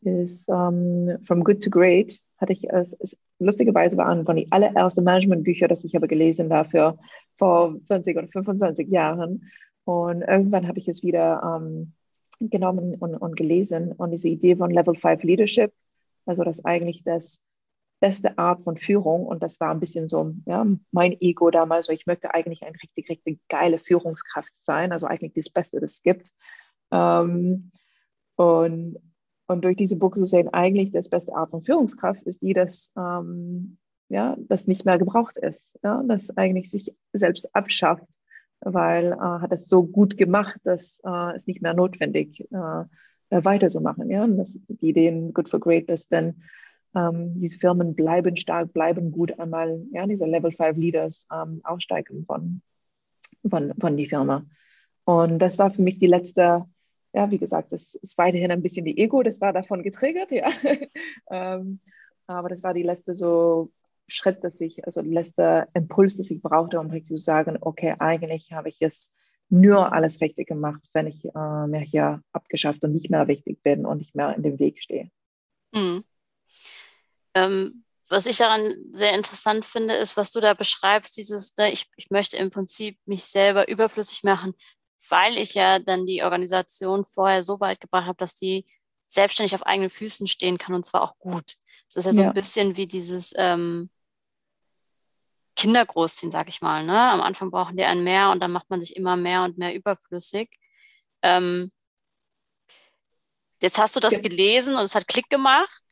[0.02, 2.20] ist ähm, From Good to Great.
[2.38, 6.98] Hatte ich es, es lustigerweise waren von die allerersten Managementbücher, das ich habe gelesen dafür
[7.38, 9.50] vor 20 oder 25 Jahren.
[9.86, 11.94] Und irgendwann habe ich es wieder ähm,
[12.40, 13.92] genommen und, und gelesen.
[13.92, 15.72] Und diese Idee von Level 5 Leadership,
[16.26, 17.42] also das eigentlich das
[18.00, 19.26] beste Art von Führung.
[19.26, 21.90] Und das war ein bisschen so ja, mein Ego damals.
[21.90, 24.92] Ich möchte eigentlich eine richtig, richtig geile Führungskraft sein.
[24.92, 26.32] Also eigentlich das Beste, das es gibt.
[26.92, 27.72] Ähm,
[28.36, 28.98] und
[29.48, 32.92] und durch diese Buch zu sehen, eigentlich das beste Art von Führungskraft ist die, dass
[32.98, 33.78] ähm,
[34.10, 38.08] ja, das nicht mehr gebraucht ist, ja, das eigentlich sich selbst abschafft,
[38.62, 42.84] weil äh, hat es so gut gemacht, dass äh, es nicht mehr notwendig äh,
[43.30, 44.10] weiterzumachen.
[44.10, 46.44] Ja, und das die Ideen Good for Great ist, denn
[46.96, 52.26] ähm, diese Firmen bleiben stark, bleiben gut einmal, ja, diese Level 5 Leaders ähm, aussteigen
[52.26, 52.62] von,
[53.50, 54.46] von, von die Firma.
[55.04, 56.66] Und das war für mich die letzte
[57.14, 60.50] ja, wie gesagt, das ist weiterhin ein bisschen die Ego, das war davon getriggert, ja.
[61.32, 61.80] ähm,
[62.28, 63.72] aber das war die letzte so
[64.08, 67.96] Schritt, dass ich, also der letzte Impuls, das ich brauchte, um richtig zu sagen, okay,
[68.00, 69.14] eigentlich habe ich jetzt
[69.50, 73.86] nur alles richtig gemacht, wenn ich äh, mir hier abgeschafft und nicht mehr wichtig bin
[73.86, 75.10] und nicht mehr in dem Weg stehe.
[75.72, 76.04] Mhm.
[77.34, 81.90] Ähm, was ich daran sehr interessant finde, ist, was du da beschreibst, dieses, ne, ich,
[81.98, 84.54] ich möchte im Prinzip mich selber überflüssig machen,
[85.10, 88.66] weil ich ja dann die Organisation vorher so weit gebracht habe, dass die
[89.08, 91.56] selbstständig auf eigenen Füßen stehen kann und zwar auch gut.
[91.88, 92.28] Das ist ja so ja.
[92.28, 93.90] ein bisschen wie dieses ähm,
[95.56, 96.84] Kinder großziehen, sag ich mal.
[96.84, 97.00] Ne?
[97.00, 99.74] Am Anfang brauchen die ein mehr und dann macht man sich immer mehr und mehr
[99.74, 100.50] überflüssig.
[101.22, 101.72] Ähm,
[103.62, 104.20] jetzt hast du das ja.
[104.20, 105.84] gelesen und es hat Klick gemacht,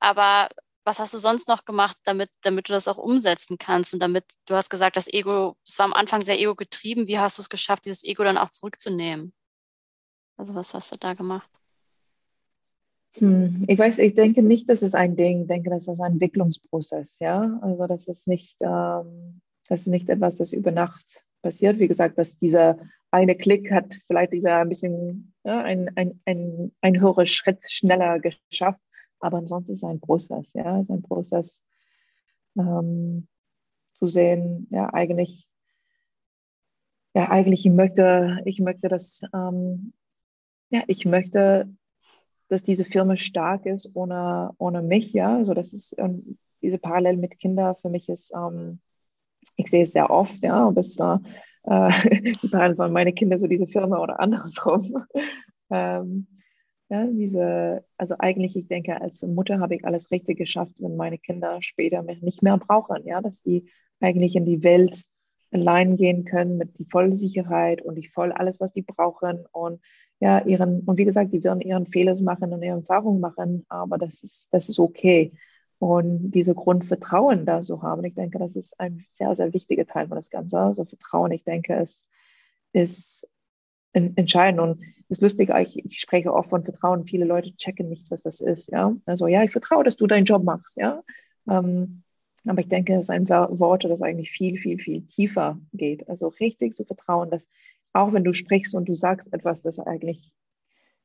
[0.00, 0.48] aber
[0.84, 4.24] was hast du sonst noch gemacht, damit, damit du das auch umsetzen kannst und damit,
[4.46, 7.48] du hast gesagt, das Ego, es war am Anfang sehr ego-getrieben, wie hast du es
[7.48, 9.32] geschafft, dieses Ego dann auch zurückzunehmen?
[10.36, 11.48] Also was hast du da gemacht?
[13.16, 16.12] Hm, ich weiß, ich denke nicht, dass es ein Ding, ich denke, das ist ein
[16.12, 17.58] Entwicklungsprozess, ja.
[17.62, 21.78] Also das ist nicht, ähm, das ist nicht etwas, das über Nacht passiert.
[21.78, 22.78] Wie gesagt, dass dieser
[23.10, 28.18] eine Klick hat vielleicht dieser ein bisschen ja, ein, ein, ein, ein höherer Schritt schneller
[28.18, 28.80] geschafft.
[29.24, 31.62] Aber ansonsten ist es ein Prozess, ja, es ist ein Prozess
[32.58, 33.26] ähm,
[33.94, 35.48] zu sehen, ja, eigentlich,
[37.14, 39.94] ja, eigentlich ich möchte, ich möchte, dass, ähm,
[40.68, 41.74] ja, ich möchte,
[42.48, 47.16] dass diese Firma stark ist ohne, ohne mich, ja, also das ist ähm, diese Parallel
[47.16, 48.78] mit Kindern für mich ist, ähm,
[49.56, 51.18] ich sehe es sehr oft, ja, bis äh,
[52.42, 55.06] die Parallel von meine Kinder so diese Firma oder andersrum.
[55.70, 56.26] ähm,
[56.94, 61.18] ja, diese, also eigentlich, ich denke, als Mutter habe ich alles richtig geschafft, wenn meine
[61.18, 63.68] Kinder später mich nicht mehr brauchen, ja, dass die
[64.00, 65.04] eigentlich in die Welt
[65.50, 69.80] allein gehen können mit die volle Sicherheit und die voll alles, was die brauchen und
[70.20, 73.98] ja, ihren, und wie gesagt, die werden ihren Fehler machen und ihre Erfahrungen machen, aber
[73.98, 75.32] das ist, das ist okay.
[75.78, 80.06] Und diese Grundvertrauen da so haben, ich denke, das ist ein sehr, sehr wichtiger Teil
[80.06, 80.58] von das Ganze.
[80.58, 82.06] Also Vertrauen, ich denke, es
[82.72, 83.28] ist
[83.94, 84.60] entscheiden.
[84.60, 87.04] Und das ist lustig, ich, ich, spreche oft von Vertrauen.
[87.06, 88.70] Viele Leute checken nicht, was das ist.
[88.70, 90.76] Ja, also ja, ich vertraue, dass du deinen Job machst.
[90.76, 91.02] Ja,
[91.48, 92.02] ähm,
[92.46, 96.08] aber ich denke, es ist ein Wort, das eigentlich viel, viel, viel tiefer geht.
[96.08, 97.48] Also richtig zu vertrauen, dass
[97.92, 100.32] auch wenn du sprichst und du sagst etwas, das eigentlich,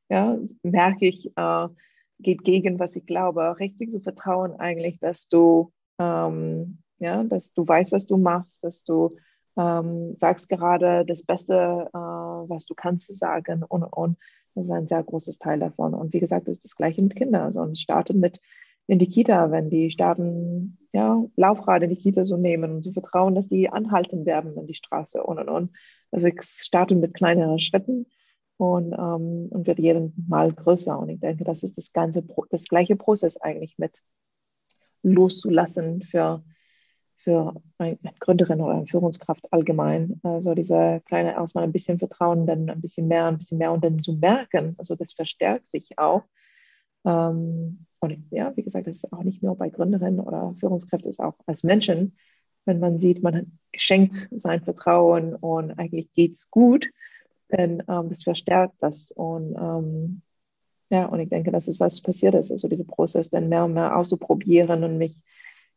[0.10, 1.68] ja, merke ich, äh,
[2.20, 3.60] geht gegen, was ich glaube.
[3.60, 8.84] Richtig zu vertrauen eigentlich, dass du, ähm, ja, dass du weißt, was du machst, dass
[8.84, 9.16] du
[9.58, 11.98] ähm, sagst gerade das Beste, äh,
[12.48, 14.18] was du kannst sagen und, und
[14.56, 15.94] das ist ein sehr großes Teil davon.
[15.94, 17.44] Und wie gesagt, das ist das Gleiche mit Kindern.
[17.44, 18.42] Also es startet mit
[18.88, 22.92] in die Kita, wenn die starten, ja, Laufrad in die Kita so nehmen und zu
[22.92, 25.72] vertrauen, dass die anhalten werden in die Straße und und und.
[26.12, 28.08] Also ich starte mit kleineren Schritten
[28.58, 30.98] und, ähm, und wird jeden Mal größer.
[30.98, 34.02] Und ich denke, das ist das ganze, das gleiche Prozess eigentlich mit
[35.04, 36.44] loszulassen für
[37.20, 40.20] für eine Gründerin oder eine Führungskraft allgemein.
[40.24, 43.84] Also diese kleine erstmal ein bisschen Vertrauen, dann ein bisschen mehr, ein bisschen mehr und
[43.84, 46.24] dann zu merken, also das verstärkt sich auch.
[47.06, 51.20] Ähm, und ja, wie gesagt, das ist auch nicht nur bei Gründerinnen oder Führungskräften, ist
[51.20, 52.16] auch als Menschen,
[52.66, 56.90] wenn man sieht, man schenkt sein Vertrauen und eigentlich geht es gut,
[57.50, 59.12] dann ähm, das verstärkt das.
[59.12, 60.22] Und ähm,
[60.90, 62.52] ja, und ich denke, das ist, was passiert ist.
[62.52, 65.20] Also dieser Prozess, dann mehr und mehr auszuprobieren und mich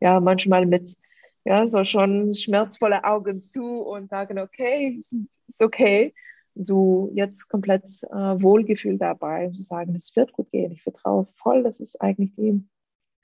[0.00, 0.96] ja manchmal mit
[1.44, 5.14] ja, so schon schmerzvolle Augen zu und sagen, okay, ist,
[5.62, 6.14] okay.
[6.54, 10.72] So jetzt komplett äh, Wohlgefühl dabei, zu sagen, es wird gut gehen.
[10.72, 12.62] Ich vertraue voll, das ist eigentlich die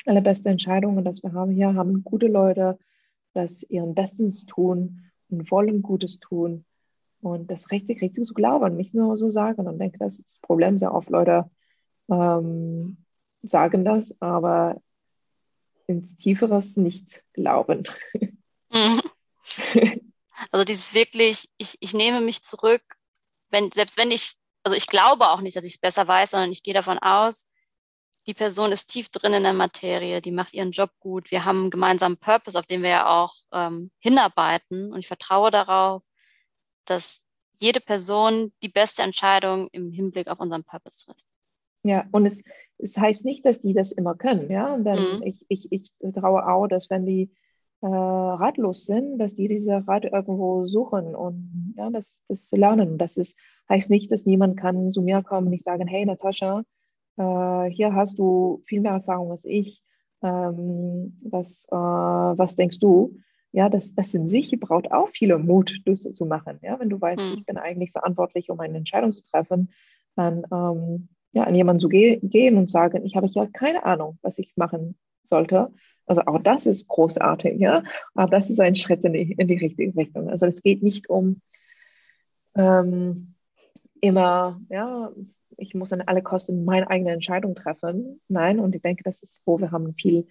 [0.06, 2.78] allerbeste Entscheidung dass wir haben hier, haben gute Leute,
[3.34, 6.64] das ihren Bestes tun und wollen Gutes tun
[7.20, 9.66] und das richtig, richtig zu glauben, nicht nur so sagen.
[9.66, 11.10] Und denke, das ist das Problem sehr oft.
[11.10, 11.50] Leute
[12.10, 12.96] ähm,
[13.42, 14.80] sagen das, aber
[15.88, 17.88] ins Tieferes nicht glauben.
[18.70, 19.02] Mhm.
[20.52, 22.82] Also dieses wirklich, ich, ich nehme mich zurück,
[23.50, 26.52] wenn, selbst wenn ich, also ich glaube auch nicht, dass ich es besser weiß, sondern
[26.52, 27.44] ich gehe davon aus,
[28.28, 31.30] die Person ist tief drin in der Materie, die macht ihren Job gut.
[31.30, 34.92] Wir haben einen gemeinsamen Purpose, auf den wir ja auch ähm, hinarbeiten.
[34.92, 36.02] Und ich vertraue darauf,
[36.84, 37.22] dass
[37.58, 41.26] jede Person die beste Entscheidung im Hinblick auf unseren Purpose trifft.
[41.84, 42.42] Ja, und es,
[42.78, 44.50] es heißt nicht, dass die das immer können.
[44.50, 45.22] Ja, und dann mhm.
[45.24, 47.30] ich, ich, ich traue auch, dass wenn die
[47.80, 52.98] äh, ratlos sind, dass die diese Rat irgendwo suchen und ja, das, das lernen.
[52.98, 53.36] Das ist,
[53.68, 56.64] heißt nicht, dass niemand kann zu mir kommen und nicht sagen, hey Natascha,
[57.16, 59.82] äh, hier hast du viel mehr Erfahrung als ich.
[60.22, 63.16] Ähm, was, äh, was denkst du?
[63.52, 66.58] Ja, das, das in sich braucht auch viel Mut, das zu machen.
[66.62, 67.34] Ja, wenn du weißt, hm.
[67.34, 69.70] ich bin eigentlich verantwortlich, um eine Entscheidung zu treffen,
[70.16, 71.08] dann ähm,
[71.38, 74.52] ja, an jemanden zu ge gehen und sagen, ich habe ja keine Ahnung, was ich
[74.56, 75.70] machen sollte.
[76.06, 77.84] Also auch das ist großartig, ja.
[78.14, 80.28] Aber das ist ein Schritt in die, in die richtige Richtung.
[80.28, 81.40] Also es geht nicht um
[82.56, 83.34] ähm,
[84.00, 85.12] immer, ja,
[85.56, 88.20] ich muss an alle Kosten meine eigene Entscheidung treffen.
[88.28, 90.26] Nein, und ich denke, das ist, wo wir haben viel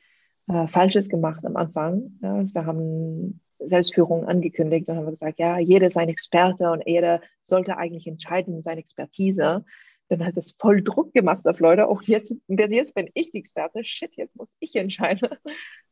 [0.50, 2.18] äh, Falsches gemacht am Anfang.
[2.22, 6.84] Ja, also wir haben Selbstführung angekündigt und haben gesagt, ja, jeder ist ein Experte und
[6.86, 9.64] jeder sollte eigentlich entscheiden, seine Expertise.
[10.10, 11.88] Dann hat das voll Druck gemacht auf Leute.
[11.88, 13.84] Auch jetzt, jetzt bin ich die Experte.
[13.84, 15.30] Shit, jetzt muss ich entscheiden.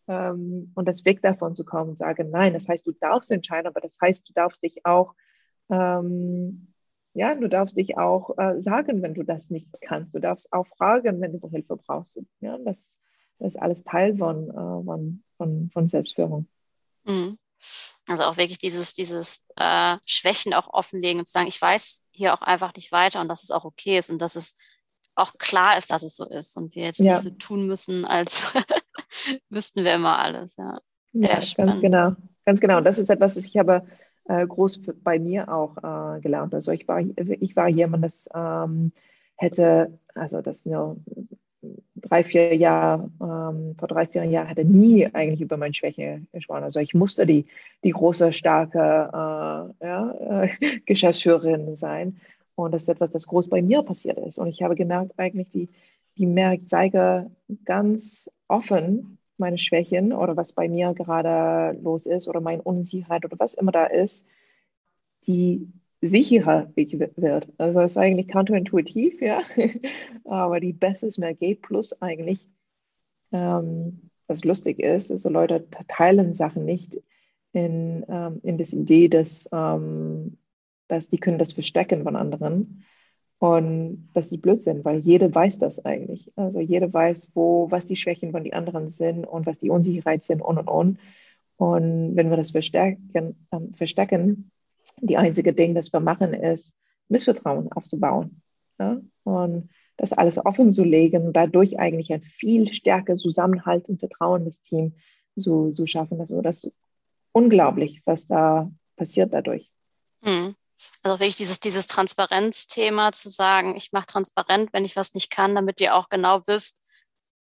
[0.07, 3.65] Ähm, und das Weg davon zu kommen und sagen, nein, das heißt, du darfst entscheiden,
[3.65, 5.15] aber das heißt, du darfst dich auch
[5.71, 6.67] ähm,
[7.15, 10.13] ja, du darfst dich auch äh, sagen, wenn du das nicht kannst.
[10.13, 12.19] Du darfst auch fragen, wenn du Hilfe brauchst.
[12.41, 12.89] Ja, das,
[13.39, 16.47] das ist alles Teil von, äh, von, von, von, Selbstführung.
[17.05, 17.37] Mhm.
[18.09, 22.33] Also auch wirklich dieses, dieses äh, Schwächen auch offenlegen und zu sagen, ich weiß hier
[22.33, 24.55] auch einfach nicht weiter und dass es auch okay ist und dass es
[25.15, 27.13] auch klar ist, dass es so ist und wir jetzt ja.
[27.13, 28.53] nicht so tun müssen, als
[29.49, 30.55] wüssten wir immer alles.
[30.57, 30.79] Ja,
[31.13, 32.15] ja ganz genau.
[32.45, 32.77] Ganz genau.
[32.77, 33.85] Und das ist etwas, das ich habe
[34.25, 36.53] äh, groß bei mir auch äh, gelernt.
[36.53, 38.91] Also ich war, ich war jemand, das ähm,
[39.35, 40.97] hätte, also das nur
[41.95, 46.63] drei, vier Jahre, ähm, vor drei, vier Jahren hätte nie eigentlich über meine Schwäche gesprochen.
[46.63, 47.45] Also ich musste die,
[47.83, 52.17] die große, starke äh, ja, äh, Geschäftsführerin sein.
[52.55, 54.37] Und das ist etwas, das groß bei mir passiert ist.
[54.37, 55.69] Und ich habe gemerkt, eigentlich, die,
[56.17, 57.29] die Merk zeige
[57.65, 63.37] ganz offen meine Schwächen oder was bei mir gerade los ist oder meine Unsicherheit oder
[63.37, 64.25] was immer da ist,
[65.27, 65.67] die
[66.01, 67.47] sicherer wird.
[67.57, 69.41] Also es ist eigentlich counterintuitiv, ja,
[70.25, 72.47] aber die Beste ist mehr G plus eigentlich.
[73.31, 76.97] Ähm, was lustig ist, also Leute teilen Sachen nicht
[77.53, 80.37] in, ähm, in das Idee, dass, ähm,
[80.87, 82.83] dass die können das verstecken von anderen.
[83.37, 86.31] Und das ist Blödsinn, weil jeder weiß das eigentlich.
[86.35, 90.23] Also jeder weiß, wo, was die Schwächen von den anderen sind und was die Unsicherheit
[90.23, 90.99] sind und und und.
[91.57, 94.51] Und wenn wir das verstärken, äh, verstecken,
[95.01, 96.73] die einzige Ding, das wir machen, ist
[97.09, 98.41] Missvertrauen aufzubauen.
[98.79, 99.01] Ja?
[99.23, 104.45] Und das alles offen zu legen und dadurch eigentlich ein viel stärker Zusammenhalt und Vertrauen
[104.45, 104.93] des Teams
[105.37, 106.19] zu, zu schaffen.
[106.19, 106.73] Also das ist
[107.31, 109.69] unglaublich, was da passiert dadurch.
[110.21, 110.55] Mhm.
[111.03, 115.55] Also wirklich dieses, dieses Transparenzthema zu sagen, ich mache transparent, wenn ich was nicht kann,
[115.55, 116.81] damit ihr auch genau wisst,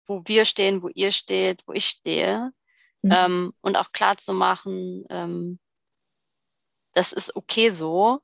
[0.08, 2.52] wo wir stehen, wo ihr steht, wo ich stehe.
[3.04, 3.12] Mhm.
[3.14, 5.60] Ähm, und auch klar zu machen, ähm,
[6.94, 8.20] das ist okay so.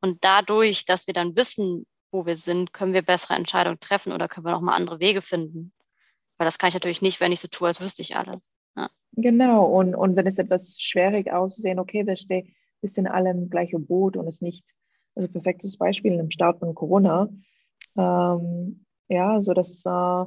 [0.00, 4.28] Und dadurch, dass wir dann wissen, wo wir sind, können wir bessere Entscheidungen treffen oder
[4.28, 5.72] können wir nochmal andere Wege finden.
[6.38, 8.52] Weil das kann ich natürlich nicht, wenn ich so tue, als wüsste ich alles.
[8.76, 8.90] Ja.
[9.12, 13.48] Genau, und, und wenn es etwas schwierig aussehen, okay, wir stehen wir sind alle im
[13.48, 14.66] gleichen Boot und es nicht,
[15.14, 17.28] also perfektes Beispiel im Start von Corona.
[17.96, 20.24] Ähm, ja, so dass äh,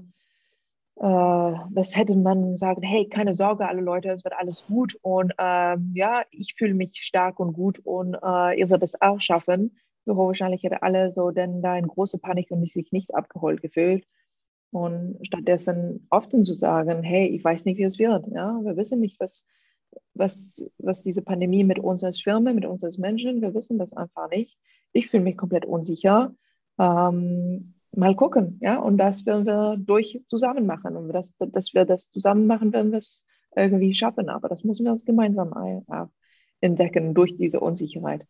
[0.98, 5.91] das hätte man sagen, hey, keine Sorge, alle Leute, es wird alles gut und ähm,
[5.93, 9.78] ja, ich fühle mich stark und gut und äh, ihr werdet es auch schaffen.
[10.06, 14.06] So wahrscheinlich hätte alle so denn da in große Panik und sich nicht abgeholt gefühlt.
[14.72, 18.28] Und stattdessen oft zu sagen, hey, ich weiß nicht, wie es wird.
[18.28, 18.60] Ja?
[18.64, 19.48] Wir wissen nicht, was,
[20.14, 23.93] was, was diese Pandemie mit uns als Firma, mit uns als Menschen, wir wissen das
[23.93, 24.58] einfach nicht.
[24.91, 26.36] Ich fühle mich komplett unsicher.
[26.78, 30.96] Ähm, mal gucken, ja, und das werden wir durch zusammen machen.
[30.96, 33.24] Und das, dass wir das zusammen machen, werden wir es
[33.56, 34.30] irgendwie schaffen.
[34.30, 35.54] Aber das müssen wir gemeinsam
[35.88, 36.06] äh,
[36.62, 38.26] entdecken durch diese Unsicherheit.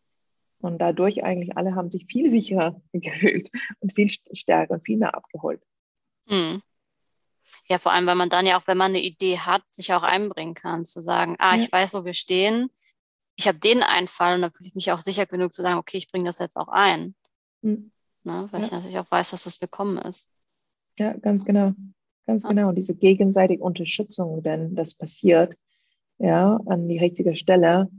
[0.60, 5.16] Und dadurch eigentlich alle haben sich viel sicherer gefühlt und viel stärker und viel mehr
[5.16, 5.62] abgeholt.
[6.28, 6.62] Hm.
[7.68, 10.04] Ja, vor allem, weil man dann ja auch, wenn man eine Idee hat, sich auch
[10.04, 11.62] einbringen kann, zu sagen, ah, ja.
[11.62, 12.70] ich weiß, wo wir stehen,
[13.36, 15.98] ich habe den Einfall und dann fühle ich mich auch sicher genug zu sagen, okay,
[15.98, 17.16] ich bringe das jetzt auch ein.
[17.62, 17.92] Hm.
[18.26, 18.48] Ne?
[18.52, 18.66] Weil ja.
[18.66, 20.30] ich natürlich auch weiß, dass das willkommen ist.
[20.98, 21.74] Ja, ganz genau.
[22.26, 22.50] Ganz ja.
[22.50, 22.72] genau.
[22.72, 25.56] Diese gegenseitige Unterstützung, denn das passiert,
[26.18, 27.90] ja, an die richtige Stelle,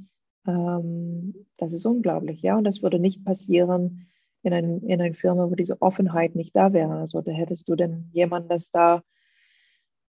[0.47, 2.57] ähm, das ist unglaublich, ja.
[2.57, 4.09] Und das würde nicht passieren
[4.43, 6.95] in, ein, in einer Firma, wo diese Offenheit nicht da wäre.
[6.97, 9.03] Also da hättest du denn jemanden, das da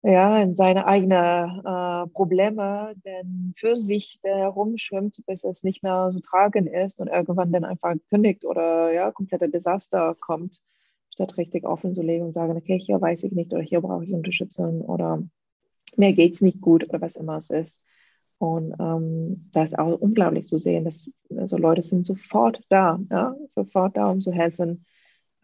[0.02, 6.20] ja, in seine eigenen äh, Probleme denn für sich herumschwimmt, bis es nicht mehr so
[6.20, 10.60] tragend ist und irgendwann dann einfach kündigt oder ja, kompletter Desaster kommt,
[11.10, 14.04] statt richtig offen zu legen und sagen, okay, hier weiß ich nicht oder hier brauche
[14.04, 15.22] ich Unterstützung oder
[15.96, 17.82] mir geht es nicht gut oder was immer es ist.
[18.38, 23.36] Und ähm, da ist auch unglaublich zu sehen, dass also Leute sind sofort da, ja,
[23.48, 24.84] sofort da, um zu helfen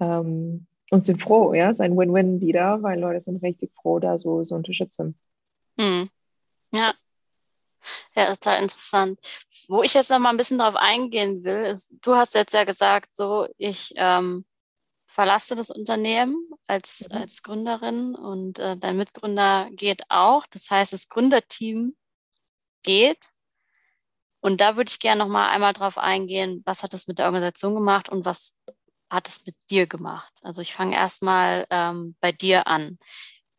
[0.01, 3.99] ähm, und sind froh, ja, es ist ein Win-Win wieder, weil Leute sind richtig froh,
[3.99, 5.19] da so zu unterstützen.
[5.79, 6.09] Hm.
[6.73, 6.91] Ja.
[8.15, 9.19] Ja, total interessant.
[9.69, 12.65] Wo ich jetzt noch mal ein bisschen drauf eingehen will, ist, du hast jetzt ja
[12.65, 14.45] gesagt, so, ich ähm,
[15.07, 17.19] verlasse das Unternehmen als, mhm.
[17.19, 20.47] als Gründerin und äh, dein Mitgründer geht auch.
[20.51, 21.97] Das heißt, das Gründerteam
[22.83, 23.31] geht.
[24.41, 27.27] Und da würde ich gerne noch mal einmal drauf eingehen, was hat das mit der
[27.27, 28.55] Organisation gemacht und was
[29.11, 30.33] hat es mit dir gemacht?
[30.43, 32.99] Also ich fange erstmal ähm, bei dir an.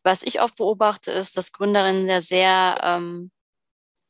[0.04, 3.32] Was ich oft beobachte, ist, dass Gründerinnen sehr, sehr ähm,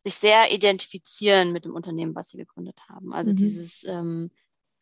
[0.04, 3.14] sich sehr identifizieren mit dem Unternehmen, was sie gegründet haben.
[3.14, 3.36] Also mhm.
[3.36, 4.32] dieses, ähm,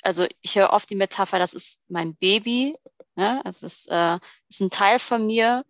[0.01, 2.75] also ich höre oft die Metapher, das ist mein Baby,
[3.15, 3.41] ja?
[3.45, 5.65] es ist, äh, ist ein Teil von mir.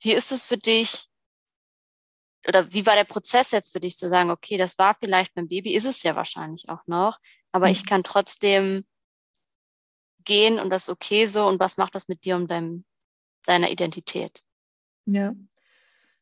[0.00, 1.06] Wie ist es für dich,
[2.46, 5.48] oder wie war der Prozess jetzt für dich zu sagen, okay, das war vielleicht mein
[5.48, 7.18] Baby, ist es ja wahrscheinlich auch noch,
[7.52, 7.72] aber mhm.
[7.72, 8.84] ich kann trotzdem
[10.26, 11.46] gehen und das ist okay so?
[11.46, 12.84] Und was macht das mit dir und deinem,
[13.46, 14.42] deiner Identität?
[15.06, 15.34] Ja,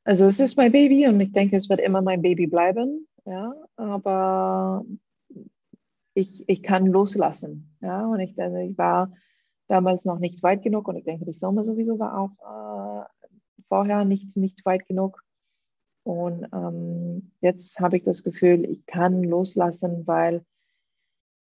[0.05, 3.55] also es ist mein Baby und ich denke, es wird immer mein Baby bleiben, ja,
[3.77, 4.85] aber
[6.13, 9.11] ich, ich kann loslassen, ja, und ich, also ich war
[9.67, 13.29] damals noch nicht weit genug und ich denke, die Firma sowieso war auch äh,
[13.69, 15.23] vorher nicht, nicht weit genug.
[16.05, 20.45] Und ähm, jetzt habe ich das Gefühl, ich kann loslassen, weil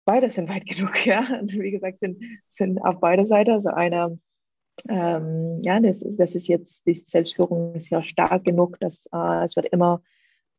[0.06, 1.04] beide sind weit genug.
[1.04, 3.50] Ja, und wie gesagt, sind, sind auf beide Seiten.
[3.50, 4.16] Also einer,
[4.88, 9.56] ähm, ja, das, das ist jetzt, die Selbstführung ist ja stark genug, dass äh, es
[9.56, 10.02] wird immer,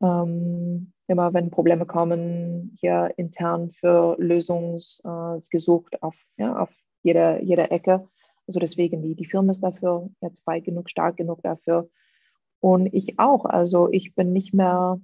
[0.02, 6.70] ähm, immer, wenn Probleme kommen, hier intern für Lösungen äh, gesucht auf, ja, auf
[7.02, 8.08] jeder, jeder Ecke.
[8.46, 11.90] Also deswegen, die, die Firma ist dafür jetzt weit genug, stark genug dafür,
[12.60, 13.46] und ich auch.
[13.46, 15.00] Also ich bin nicht mehr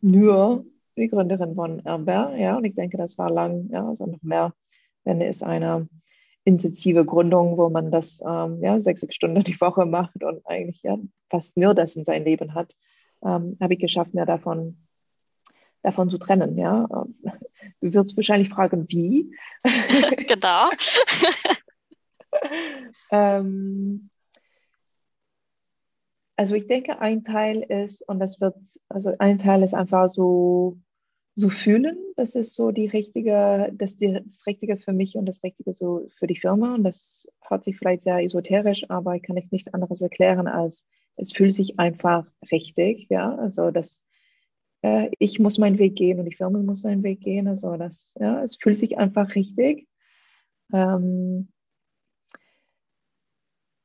[0.00, 0.66] nur
[0.96, 4.52] die Gründerin von Amber, ja, und ich denke, das war lang, ja, also noch mehr,
[5.04, 5.88] wenn es eine
[6.44, 10.98] intensive Gründung, wo man das ähm, ja, sechs Stunden die Woche macht und eigentlich ja,
[11.30, 12.74] fast nur das in seinem Leben hat,
[13.22, 14.76] ähm, habe ich geschafft, mir davon,
[15.82, 16.58] davon zu trennen.
[16.58, 16.86] Ja.
[17.80, 19.34] Du wirst wahrscheinlich fragen, wie.
[20.28, 20.68] genau.
[23.10, 24.10] ähm,
[26.36, 28.56] also ich denke, ein Teil ist, und das wird,
[28.88, 30.78] also ein Teil ist einfach so,
[31.36, 35.72] so fühlen, das ist so die richtige, das, das Richtige für mich und das Richtige
[35.72, 36.74] so für die Firma.
[36.74, 40.86] Und das hört sich vielleicht sehr esoterisch, aber ich kann jetzt nichts anderes erklären, als
[41.16, 44.04] es fühlt sich einfach richtig, ja, also das,
[44.82, 48.14] äh, ich muss meinen Weg gehen und die Firma muss seinen Weg gehen, also das,
[48.20, 49.88] ja, es fühlt sich einfach richtig.
[50.72, 51.48] Ähm,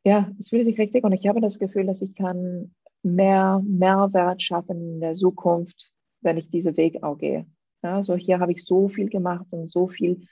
[0.03, 2.73] ja, es fühlt sich richtig und ich habe das Gefühl, dass ich kann
[3.03, 5.91] mehr Mehrwert schaffen in der Zukunft,
[6.21, 7.45] wenn ich diesen Weg auch gehe.
[7.83, 10.23] Ja, so hier habe ich so viel gemacht und so viel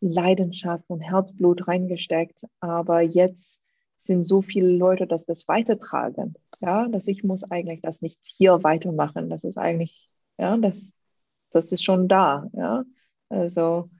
[0.00, 3.60] Leidenschaft und Herzblut reingesteckt, aber jetzt
[3.98, 6.34] sind so viele Leute, dass das weitertragen.
[6.60, 9.28] Ja, dass ich muss eigentlich das nicht hier weitermachen.
[9.28, 10.08] Das ist eigentlich,
[10.38, 10.92] ja, das,
[11.50, 12.48] das ist schon da.
[12.54, 12.84] Ja,
[13.28, 13.90] also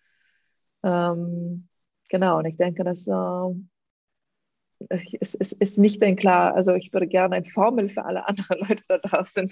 [0.83, 1.69] ähm,
[2.09, 2.39] genau.
[2.39, 3.55] Und ich denke, dass äh,
[4.89, 8.59] es, es ist nicht ein klar, also ich würde gerne eine Formel für alle anderen
[8.69, 9.51] Leute da draußen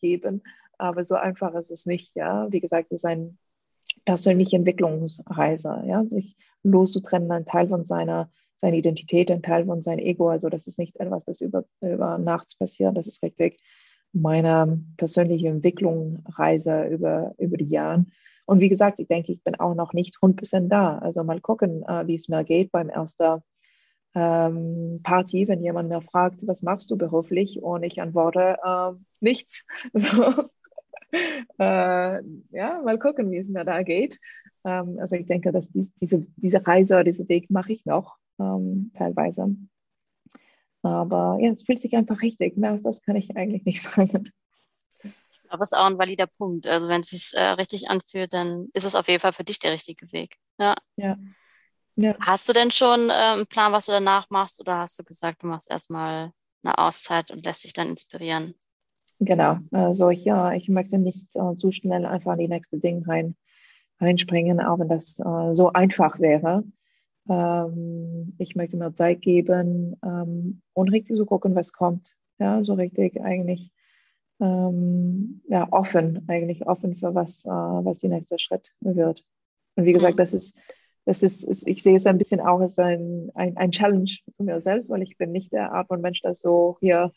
[0.00, 0.42] geben,
[0.78, 2.50] aber so einfach ist es nicht, ja.
[2.50, 3.36] Wie gesagt, es ist eine
[4.04, 10.00] persönliche Entwicklungsreise, ja, sich loszutrennen, ein Teil von seiner seine Identität, ein Teil von seinem
[10.00, 10.28] Ego.
[10.28, 12.96] Also das ist nicht etwas, das über, über nachts passiert.
[12.96, 13.60] Das ist richtig
[14.12, 18.04] meine persönliche Entwicklung, Reise über, über die Jahre.
[18.46, 20.98] Und wie gesagt, ich denke, ich bin auch noch nicht 100% da.
[20.98, 23.42] Also mal gucken, äh, wie es mir geht beim ersten
[24.18, 27.62] ähm, Party, wenn jemand mir fragt, was machst du beruflich?
[27.62, 29.64] Und ich antworte, äh, nichts.
[29.94, 30.50] So.
[31.58, 34.18] äh, ja, mal gucken, wie es mir da geht.
[34.64, 38.92] Ähm, also ich denke, dass dies, diese, diese Reise, diesen Weg mache ich noch ähm,
[38.94, 39.56] teilweise.
[40.82, 42.56] Aber ja, es fühlt sich einfach richtig.
[42.56, 44.30] Mehr als das kann ich eigentlich nicht sagen.
[45.48, 46.66] Aber es ist auch ein valider Punkt.
[46.66, 49.60] Also wenn es sich äh, richtig anfühlt, dann ist es auf jeden Fall für dich
[49.60, 50.36] der richtige Weg.
[50.58, 50.74] Ja.
[50.96, 51.16] ja.
[51.98, 52.14] Ja.
[52.20, 55.42] Hast du denn schon äh, einen Plan, was du danach machst, oder hast du gesagt,
[55.42, 56.30] du machst erstmal
[56.62, 58.54] eine Auszeit und lässt dich dann inspirieren?
[59.20, 59.58] Genau.
[59.72, 63.36] Also ja, ich möchte nicht äh, zu schnell einfach in die nächste Ding rein,
[64.00, 66.62] reinspringen, auch wenn das äh, so einfach wäre.
[67.28, 72.14] Ähm, ich möchte mir Zeit geben ähm, und richtig so gucken, was kommt.
[72.38, 73.72] Ja, so richtig eigentlich
[74.40, 79.24] ähm, ja, offen, eigentlich offen für was, äh, was die nächste Schritt wird.
[79.74, 80.18] Und wie gesagt, mhm.
[80.18, 80.56] das ist,
[81.08, 84.44] das ist, ist, ich sehe es ein bisschen auch als ein, ein, ein Challenge zu
[84.44, 87.12] mir selbst, weil ich bin nicht der Art von Mensch, der so hier,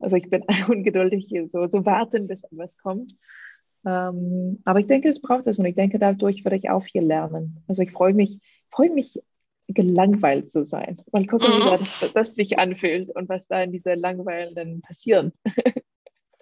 [0.00, 3.14] also ich bin ungeduldig, hier so, so warten, bis etwas kommt.
[3.86, 7.04] Ähm, aber ich denke, es braucht es und ich denke, dadurch werde ich auch viel
[7.04, 7.62] lernen.
[7.68, 9.22] Also ich freue mich, freue mich
[9.68, 11.00] gelangweilt zu sein.
[11.12, 11.66] Mal gucken, mhm.
[11.66, 15.32] wie das, das, sich anfühlt und was da in dieser Langweil dann passieren.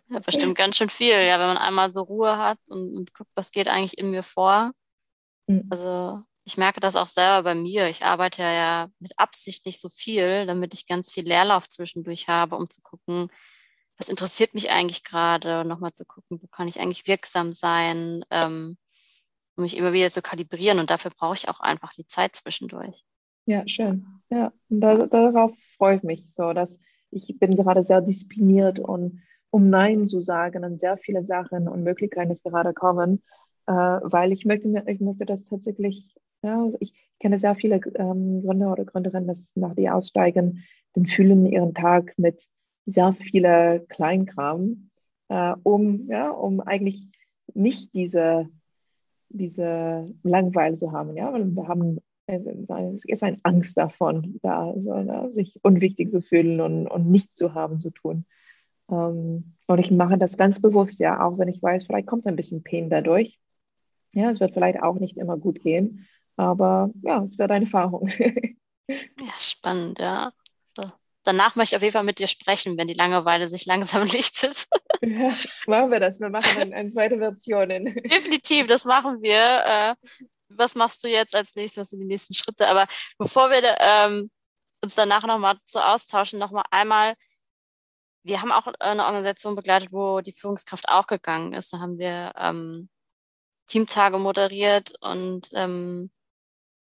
[0.08, 3.30] Ja, bestimmt ganz schön viel, ja, wenn man einmal so Ruhe hat und, und guckt,
[3.34, 4.72] was geht eigentlich in mir vor.
[5.46, 5.66] Mhm.
[5.70, 7.88] Also ich merke das auch selber bei mir.
[7.88, 12.56] Ich arbeite ja mit Absicht nicht so viel, damit ich ganz viel Leerlauf zwischendurch habe,
[12.56, 13.28] um zu gucken,
[13.98, 18.76] was interessiert mich eigentlich gerade, nochmal zu gucken, wo kann ich eigentlich wirksam sein, ähm,
[19.56, 20.80] um mich immer wieder zu kalibrieren.
[20.80, 23.04] Und dafür brauche ich auch einfach die Zeit zwischendurch.
[23.46, 24.06] Ja, schön.
[24.30, 26.80] Ja, und da, darauf freue ich mich so, dass
[27.10, 31.84] ich bin gerade sehr diszipliniert und um Nein zu sagen an sehr viele Sachen und
[31.84, 33.22] Möglichkeiten, die gerade kommen,
[33.66, 36.12] äh, weil ich möchte, ich möchte das tatsächlich,
[36.44, 40.62] ja, also ich kenne sehr viele ähm, Gründer oder Gründerinnen, dass nach die aussteigen,
[40.94, 42.46] dann füllen ihren Tag mit
[42.86, 44.90] sehr viele Kleinkram,
[45.28, 47.08] äh, um, ja, um eigentlich
[47.54, 48.48] nicht diese,
[49.28, 54.94] diese Langeweile zu haben, ja, weil wir haben es ist eine Angst davon, da so,
[54.94, 58.24] ne, sich unwichtig zu fühlen und, und nichts zu haben zu tun.
[58.90, 62.36] Ähm, und ich mache das ganz bewusst, ja, auch wenn ich weiß, vielleicht kommt ein
[62.36, 63.38] bisschen Pain dadurch.
[64.12, 66.06] Ja, es wird vielleicht auch nicht immer gut gehen,
[66.36, 68.08] aber ja, es wird eine Erfahrung.
[68.88, 70.32] ja, spannend, ja.
[70.76, 70.84] So.
[71.22, 74.66] Danach möchte ich auf jeden Fall mit dir sprechen, wenn die Langeweile sich langsam lichtet.
[75.02, 75.34] ja,
[75.66, 76.20] machen wir das.
[76.20, 77.68] Wir machen eine, eine zweite Version.
[77.68, 79.64] Definitiv, das machen wir.
[79.64, 79.94] Äh,
[80.48, 82.68] was machst du jetzt als nächstes, was sind die nächsten Schritte?
[82.68, 82.86] Aber
[83.18, 84.30] bevor wir ähm,
[84.82, 87.14] uns danach nochmal zu austauschen, nochmal einmal,
[88.22, 91.72] wir haben auch eine Organisation begleitet, wo die Führungskraft auch gegangen ist.
[91.72, 92.88] Da haben wir ähm,
[93.66, 96.10] Teamtage moderiert und ähm,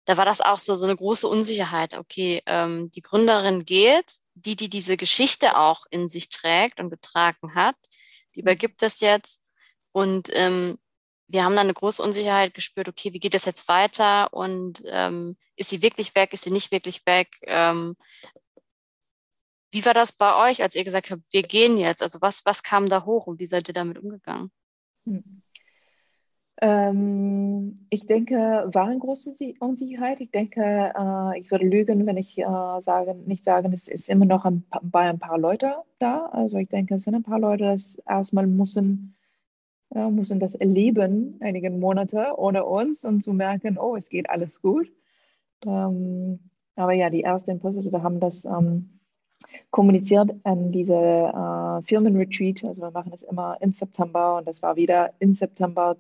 [0.06, 1.96] da war das auch so, so eine große Unsicherheit.
[1.96, 7.56] Okay, ähm, die Gründerin geht, die, die diese Geschichte auch in sich trägt und getragen
[7.56, 7.76] hat,
[8.36, 8.48] die mhm.
[8.48, 9.42] übergibt das jetzt
[9.92, 10.78] und ähm,
[11.28, 15.38] wir haben dann eine große Unsicherheit gespürt, okay, wie geht das jetzt weiter und ähm,
[15.56, 17.30] ist sie wirklich weg, ist sie nicht wirklich weg?
[17.44, 17.96] Ähm,
[19.72, 22.04] wie war das bei euch, als ihr gesagt habt, wir gehen jetzt?
[22.04, 24.52] Also was, was kam da hoch und wie seid ihr damit umgegangen?
[25.06, 25.43] Hm.
[26.62, 30.22] Ähm, ich denke, war eine große Unsicherheit.
[30.22, 34.26] Ich denke, äh, ich würde lügen, wenn ich äh, sage, nicht sagen, es ist immer
[34.26, 36.28] noch ein, bei ein paar Leute da.
[36.28, 39.16] Also ich denke, es sind ein paar Leute, die erstmal müssen
[39.94, 44.62] ja, müssen das erleben, einige Monate ohne uns und zu merken, oh, es geht alles
[44.62, 44.92] gut.
[45.66, 46.40] Ähm,
[46.76, 49.00] aber ja, die erste Impulse, also wir haben das ähm,
[49.70, 52.64] kommuniziert an diese äh, Firmenretreat.
[52.64, 55.96] Also wir machen das immer im September und das war wieder im September,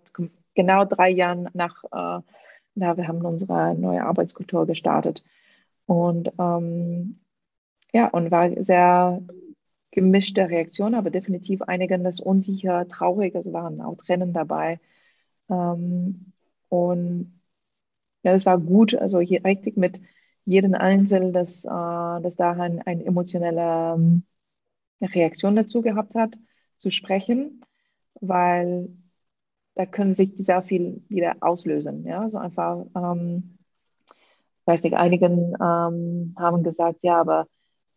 [0.55, 2.21] genau drei Jahre nach, äh,
[2.75, 5.23] na, wir haben unsere neue Arbeitskultur gestartet.
[5.85, 7.19] Und ähm,
[7.93, 9.21] ja, und war sehr
[9.91, 14.79] gemischte Reaktionen, aber definitiv einigen das unsicher, traurig, also waren auch Tränen dabei.
[15.49, 16.33] Ähm,
[16.69, 17.39] und
[18.23, 20.01] ja, das war gut, also hier richtig mit
[20.45, 24.23] jedem Einzelnen, dass, äh, dass da ein, eine emotionelle ähm,
[25.01, 26.37] Reaktion dazu gehabt hat,
[26.77, 27.61] zu sprechen,
[28.21, 28.89] weil
[29.75, 32.05] da können sich sehr viel wieder auslösen.
[32.05, 33.57] Ja, so einfach, ähm,
[34.65, 37.47] weiß nicht, einigen ähm, haben gesagt, ja, aber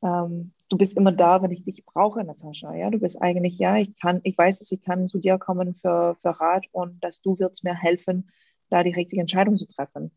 [0.02, 2.74] ähm, du bist immer da, wenn ich dich brauche, Natascha.
[2.74, 5.74] Ja, du bist eigentlich, ja, ich kann, ich weiß, dass ich kann zu dir kommen
[5.74, 8.30] für, für Rat und dass du wirst mir helfen,
[8.70, 10.10] da die richtige Entscheidung zu treffen.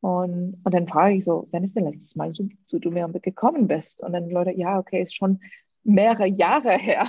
[0.00, 3.08] Und, und dann frage ich so, wann ist denn letztes Mal so, so du mir
[3.08, 4.02] gekommen bist?
[4.02, 5.40] Und dann Leute, ja, okay, ist schon
[5.82, 7.08] mehrere Jahre her.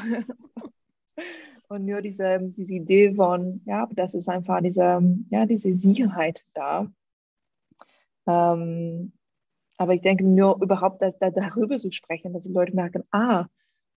[1.70, 6.91] und nur diese, diese Idee von, ja, das ist einfach diese, ja, diese Sicherheit da.
[8.28, 9.13] Ähm,
[9.78, 13.45] aber ich denke, nur überhaupt da, da, darüber zu sprechen, dass die Leute merken, ah,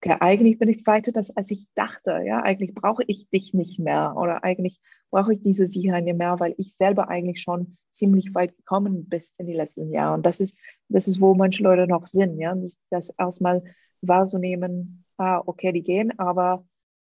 [0.02, 2.22] okay, eigentlich bin ich weiter das, als ich dachte.
[2.26, 6.40] Ja, eigentlich brauche ich dich nicht mehr oder eigentlich brauche ich diese Sicherheit nicht mehr,
[6.40, 10.16] weil ich selber eigentlich schon ziemlich weit gekommen bin in die letzten Jahre.
[10.16, 10.56] Und das ist,
[10.88, 12.40] das ist, wo manche Leute noch sind.
[12.40, 13.64] Ja, das, das erstmal
[14.02, 16.66] wahrzunehmen, ah, okay, die gehen, aber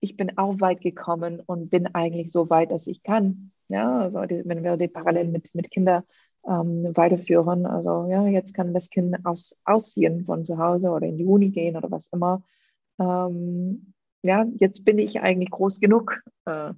[0.04, 3.50] ich bin auch weit gekommen und bin eigentlich so weit, dass ich kann.
[3.68, 6.04] Ja, also wenn wir die Parallelen mit, mit Kindern
[6.46, 11.16] ähm, weiterführen, also ja, jetzt kann das Kind aus, ausziehen von zu Hause oder in
[11.16, 12.42] die Uni gehen oder was immer
[12.98, 16.20] ähm, ja, jetzt bin ich eigentlich groß genug.
[16.46, 16.72] Äh,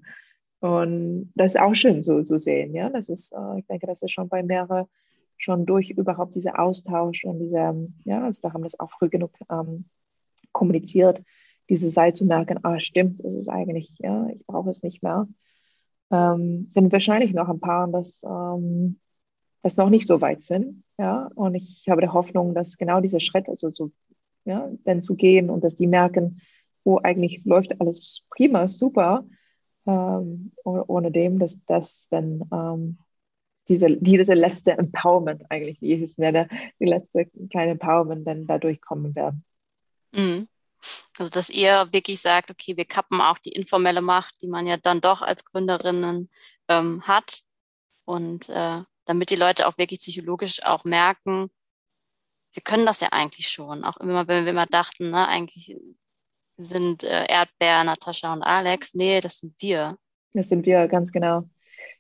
[0.61, 2.75] und das ist auch schön so zu so sehen.
[2.75, 4.87] Ja, das ist, äh, ich denke, das ist schon bei mehreren
[5.39, 7.75] schon durch überhaupt dieser Austausch und dieser,
[8.05, 9.85] ja, also wir haben das auch früh genug ähm,
[10.53, 11.23] kommuniziert,
[11.69, 15.27] diese Seite zu merken, ah, stimmt, das ist eigentlich, ja, ich brauche es nicht mehr.
[16.11, 19.01] Ähm, sind wahrscheinlich noch ein paar, das, ähm,
[19.63, 23.21] das noch nicht so weit sind, ja, und ich habe die Hoffnung, dass genau dieser
[23.21, 23.91] Schritt, also so
[24.45, 26.41] ja, dann zu gehen und dass die merken,
[26.85, 29.27] wo oh, eigentlich läuft alles prima, super,
[29.87, 32.99] ähm, ohne dem, dass das dann ähm,
[33.69, 36.49] diese, diese letzte Empowerment eigentlich, wie ich es nenne,
[36.79, 39.45] die letzte kleine Empowerment dann dadurch kommen werden.
[40.13, 40.47] Mhm.
[41.21, 44.77] Also dass ihr wirklich sagt, okay, wir kappen auch die informelle Macht, die man ja
[44.77, 46.31] dann doch als Gründerinnen
[46.69, 47.41] ähm, hat.
[48.05, 51.49] Und äh, damit die Leute auch wirklich psychologisch auch merken,
[52.53, 53.85] wir können das ja eigentlich schon.
[53.85, 55.77] Auch immer, wenn wir immer dachten, ne, eigentlich
[56.57, 58.95] sind äh, Erdbeer, Natascha und Alex.
[58.95, 59.99] Nee, das sind wir.
[60.33, 61.45] Das sind wir, ganz genau.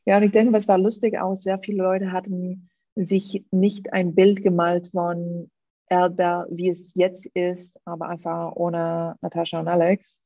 [0.06, 4.14] Ja, und ich denke, was war lustig auch, sehr viele Leute hatten sich nicht ein
[4.14, 5.50] Bild gemalt von
[5.88, 10.20] Erdbeer, wie es jetzt ist, aber einfach ohne Natascha und Alex.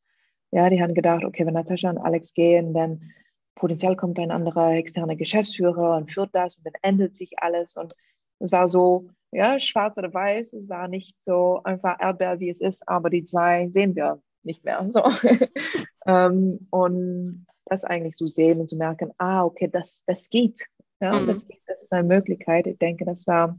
[0.52, 3.12] Ja, die haben gedacht, okay, wenn Natascha und Alex gehen, dann
[3.54, 7.76] potenziell kommt ein anderer externer Geschäftsführer und führt das und dann ändert sich alles.
[7.76, 7.94] Und
[8.38, 10.54] es war so, ja, schwarz oder weiß.
[10.54, 14.64] Es war nicht so einfach Erdbeer, wie es ist, aber die zwei sehen wir nicht
[14.64, 14.84] mehr.
[14.90, 15.02] So.
[16.06, 20.66] ähm, und das eigentlich zu sehen und zu merken, ah, okay, das, das geht.
[21.00, 21.28] Ja, mhm.
[21.28, 22.66] das, das ist eine Möglichkeit.
[22.66, 23.58] Ich denke, das war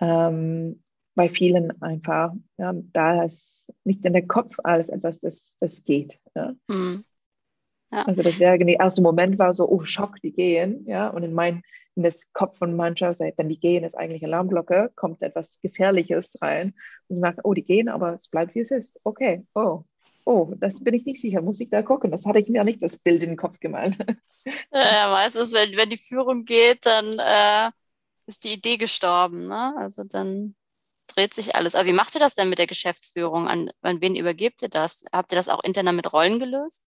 [0.00, 0.82] ähm,
[1.14, 6.18] bei vielen einfach, ja, da ist nicht in der Kopf alles etwas, das, das geht.
[6.34, 6.54] Ja.
[6.68, 7.04] Mhm.
[7.92, 8.02] Ja.
[8.02, 11.08] Also das wäre der erste Moment war so, oh Schock, die gehen, ja.
[11.08, 11.62] Und in mein,
[11.96, 16.74] in das Kopf von mancher, wenn die gehen, ist eigentlich Alarmglocke, kommt etwas Gefährliches rein.
[17.08, 18.98] Und sie merken, oh, die gehen, aber es bleibt wie es ist.
[19.02, 19.82] Okay, oh,
[20.24, 22.12] oh, das bin ich nicht sicher, muss ich da gucken.
[22.12, 23.96] Das hatte ich mir nicht das Bild in den Kopf gemalt.
[24.72, 27.70] Ja, meistens, wenn, wenn die Führung geht, dann äh,
[28.30, 29.48] ist die Idee gestorben.
[29.48, 29.74] Ne?
[29.76, 30.54] Also dann
[31.08, 31.74] dreht sich alles.
[31.74, 33.48] Aber wie macht ihr das denn mit der Geschäftsführung?
[33.48, 35.04] An, an wen übergebt ihr das?
[35.12, 36.82] Habt ihr das auch intern mit Rollen gelöst?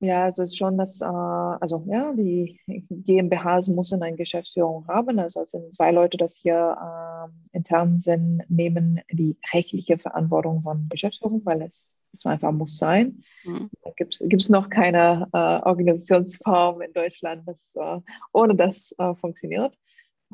[0.00, 5.18] Ja, also es ist schon, dass, äh, also ja, die GmbHs müssen eine Geschäftsführung haben.
[5.18, 10.86] Also es sind zwei Leute, das hier äh, intern sind, nehmen die rechtliche Verantwortung von
[10.90, 13.22] Geschäftsführung, weil es, es einfach muss sein.
[13.44, 13.70] Mhm.
[13.96, 18.00] Gibt es noch keine äh, Organisationsform in Deutschland, das äh,
[18.34, 19.72] ohne das äh, funktioniert.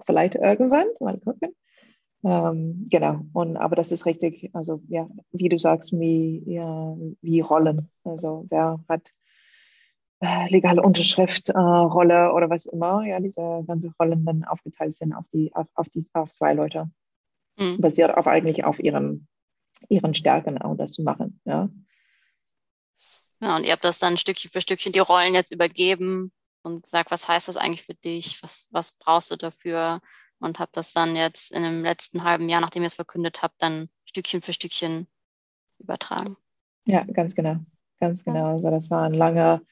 [0.04, 1.54] Vielleicht irgendwann, mal gucken.
[2.24, 7.40] Ähm, genau, und aber das ist richtig, also ja, wie du sagst, wie, ja, wie
[7.40, 7.90] Rollen.
[8.04, 9.10] Also wer hat
[10.20, 15.26] äh, legale Unterschriftrolle äh, oder was immer, ja, diese ganze Rollen dann aufgeteilt sind auf
[15.32, 16.90] die, auf, auf die, auf zwei Leute.
[17.56, 17.80] Mhm.
[17.80, 19.26] Basiert auf eigentlich auf ihren,
[19.88, 21.68] ihren Stärken auch das zu machen, ja.
[23.40, 26.30] Ja, und ihr habt das dann Stückchen für Stückchen die Rollen jetzt übergeben
[26.62, 28.42] und gesagt, was heißt das eigentlich für dich?
[28.42, 30.00] Was, was brauchst du dafür?
[30.40, 33.62] Und habt das dann jetzt in dem letzten halben Jahr, nachdem ihr es verkündet habt,
[33.62, 35.06] dann Stückchen für Stückchen
[35.78, 36.36] übertragen.
[36.86, 37.56] Ja, ganz genau.
[38.00, 38.52] Ganz genau.
[38.52, 39.62] Also das war ein langer,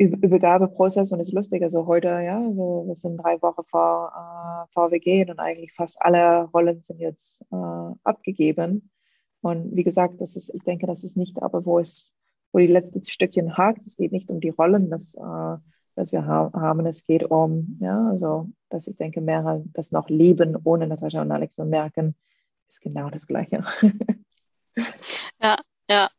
[0.00, 1.62] Übergabeprozess und ist lustig.
[1.62, 6.44] Also heute, ja, wir, wir sind drei Wochen vor, äh, gehen und eigentlich fast alle
[6.44, 8.90] Rollen sind jetzt äh, abgegeben.
[9.42, 12.14] Und wie gesagt, das ist, ich denke, das ist nicht aber, wo es,
[12.52, 13.86] wo die letzte Stückchen hakt.
[13.86, 15.56] Es geht nicht um die Rollen, das, äh,
[16.00, 16.86] das wir ha haben.
[16.86, 21.30] Es geht um, ja, also, dass ich denke, mehrere das noch leben ohne Natascha und
[21.30, 22.14] Alex und merken,
[22.68, 23.62] ist genau das Gleiche.
[25.42, 26.10] ja, ja.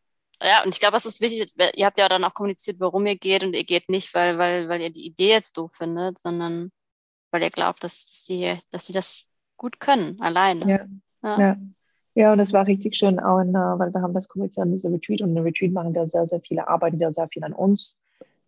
[0.43, 3.15] Ja, und ich glaube, es ist wichtig, ihr habt ja dann auch kommuniziert, warum ihr
[3.15, 6.71] geht und ihr geht nicht, weil, weil, weil ihr die Idee jetzt doof findet, sondern
[7.29, 9.25] weil ihr glaubt, dass, dass, sie, dass sie das
[9.57, 10.67] gut können, alleine.
[10.67, 10.86] Ja,
[11.21, 11.39] ja.
[11.39, 11.57] ja.
[12.15, 14.93] ja und das war richtig schön, auch in, weil wir haben das kommuniziert in diesem
[14.93, 17.99] Retreat und in Retreat machen wir sehr, sehr viele, arbeiten wir sehr viel an uns.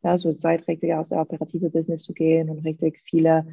[0.03, 3.47] Ja, so Zeit richtig aus der operative Business zu gehen und richtig viele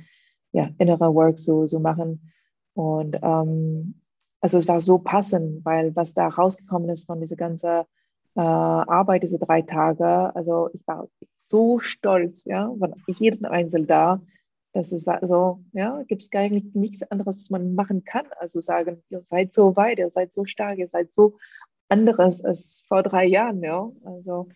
[0.53, 2.33] ja, innere Work so, so machen.
[2.75, 4.01] Und ähm,
[4.41, 7.85] also es war so passend, weil was da rausgekommen ist von dieser ganzen
[8.37, 14.21] äh, Arbeit, diese drei Tage, also ich war so stolz, ja, von jedem Einzel da.
[14.73, 18.27] dass es war so, ja, gibt es nicht, nichts anderes, was man machen kann.
[18.39, 21.37] Also sagen, ihr seid so weit, ihr seid so stark, ihr seid so
[21.89, 23.91] anderes als vor drei Jahren, ja.
[24.05, 24.49] Also,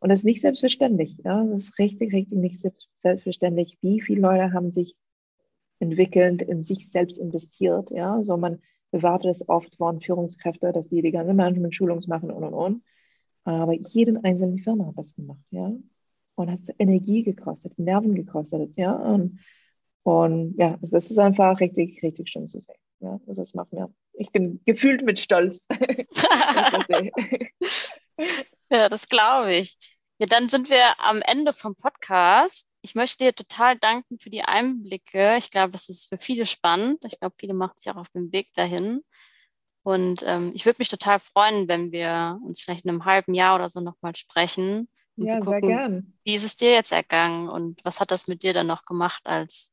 [0.00, 1.44] und das ist nicht selbstverständlich, ja.
[1.44, 2.60] Das ist richtig, richtig nicht
[2.98, 3.78] selbstverständlich.
[3.80, 4.96] Wie viele Leute haben sich
[5.80, 8.12] entwickelt, in sich selbst investiert, ja.
[8.12, 12.44] So also man erwartet es oft von Führungskräften, dass die die ganze Management-Schulungs machen und
[12.44, 12.82] und und.
[13.44, 15.72] Aber jeden einzelnen Firma hat das gemacht, ja.
[16.36, 18.94] Und hat Energie gekostet, Nerven gekostet, ja.
[18.94, 19.40] Und,
[20.04, 22.76] und ja, das ist einfach richtig, richtig schön zu sehen.
[23.00, 25.66] Ja, also das macht mir, ich bin gefühlt mit Stolz.
[28.70, 29.76] ja, das glaube ich.
[30.18, 32.66] Ja, dann sind wir am Ende vom Podcast.
[32.82, 35.36] Ich möchte dir total danken für die Einblicke.
[35.36, 37.04] Ich glaube, das ist für viele spannend.
[37.04, 39.02] Ich glaube, viele machen sich auch auf den Weg dahin.
[39.82, 43.54] Und ähm, ich würde mich total freuen, wenn wir uns vielleicht in einem halben Jahr
[43.54, 44.88] oder so nochmal sprechen.
[45.16, 46.18] Um ja, zu gucken, sehr gern.
[46.24, 49.22] Wie ist es dir jetzt ergangen und was hat das mit dir dann noch gemacht
[49.24, 49.70] als,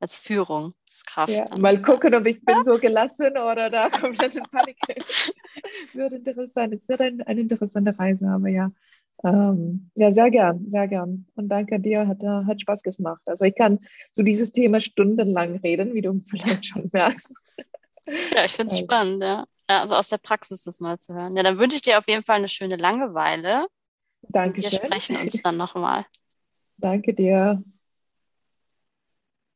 [0.00, 1.32] als Führungskraft?
[1.32, 4.76] Ja, mal gucken, ob ich bin so gelassen oder da komplett in Panik.
[5.92, 6.74] wird interessant.
[6.74, 8.70] Es wird ein, eine interessante Reise, aber ja.
[9.24, 11.26] Ähm, ja, sehr gern, sehr gern.
[11.34, 13.20] Und danke dir, hat, äh, hat Spaß gemacht.
[13.26, 13.80] Also ich kann
[14.12, 17.34] zu dieses Thema stundenlang reden, wie du vielleicht schon merkst.
[18.06, 18.84] Ja, ich finde es also.
[18.84, 19.44] spannend, ja.
[19.68, 19.80] ja.
[19.80, 21.36] Also aus der Praxis das mal zu hören.
[21.36, 23.66] Ja, dann wünsche ich dir auf jeden Fall eine schöne Langeweile.
[24.22, 26.06] Danke Wir sprechen uns dann nochmal.
[26.76, 27.62] Danke dir.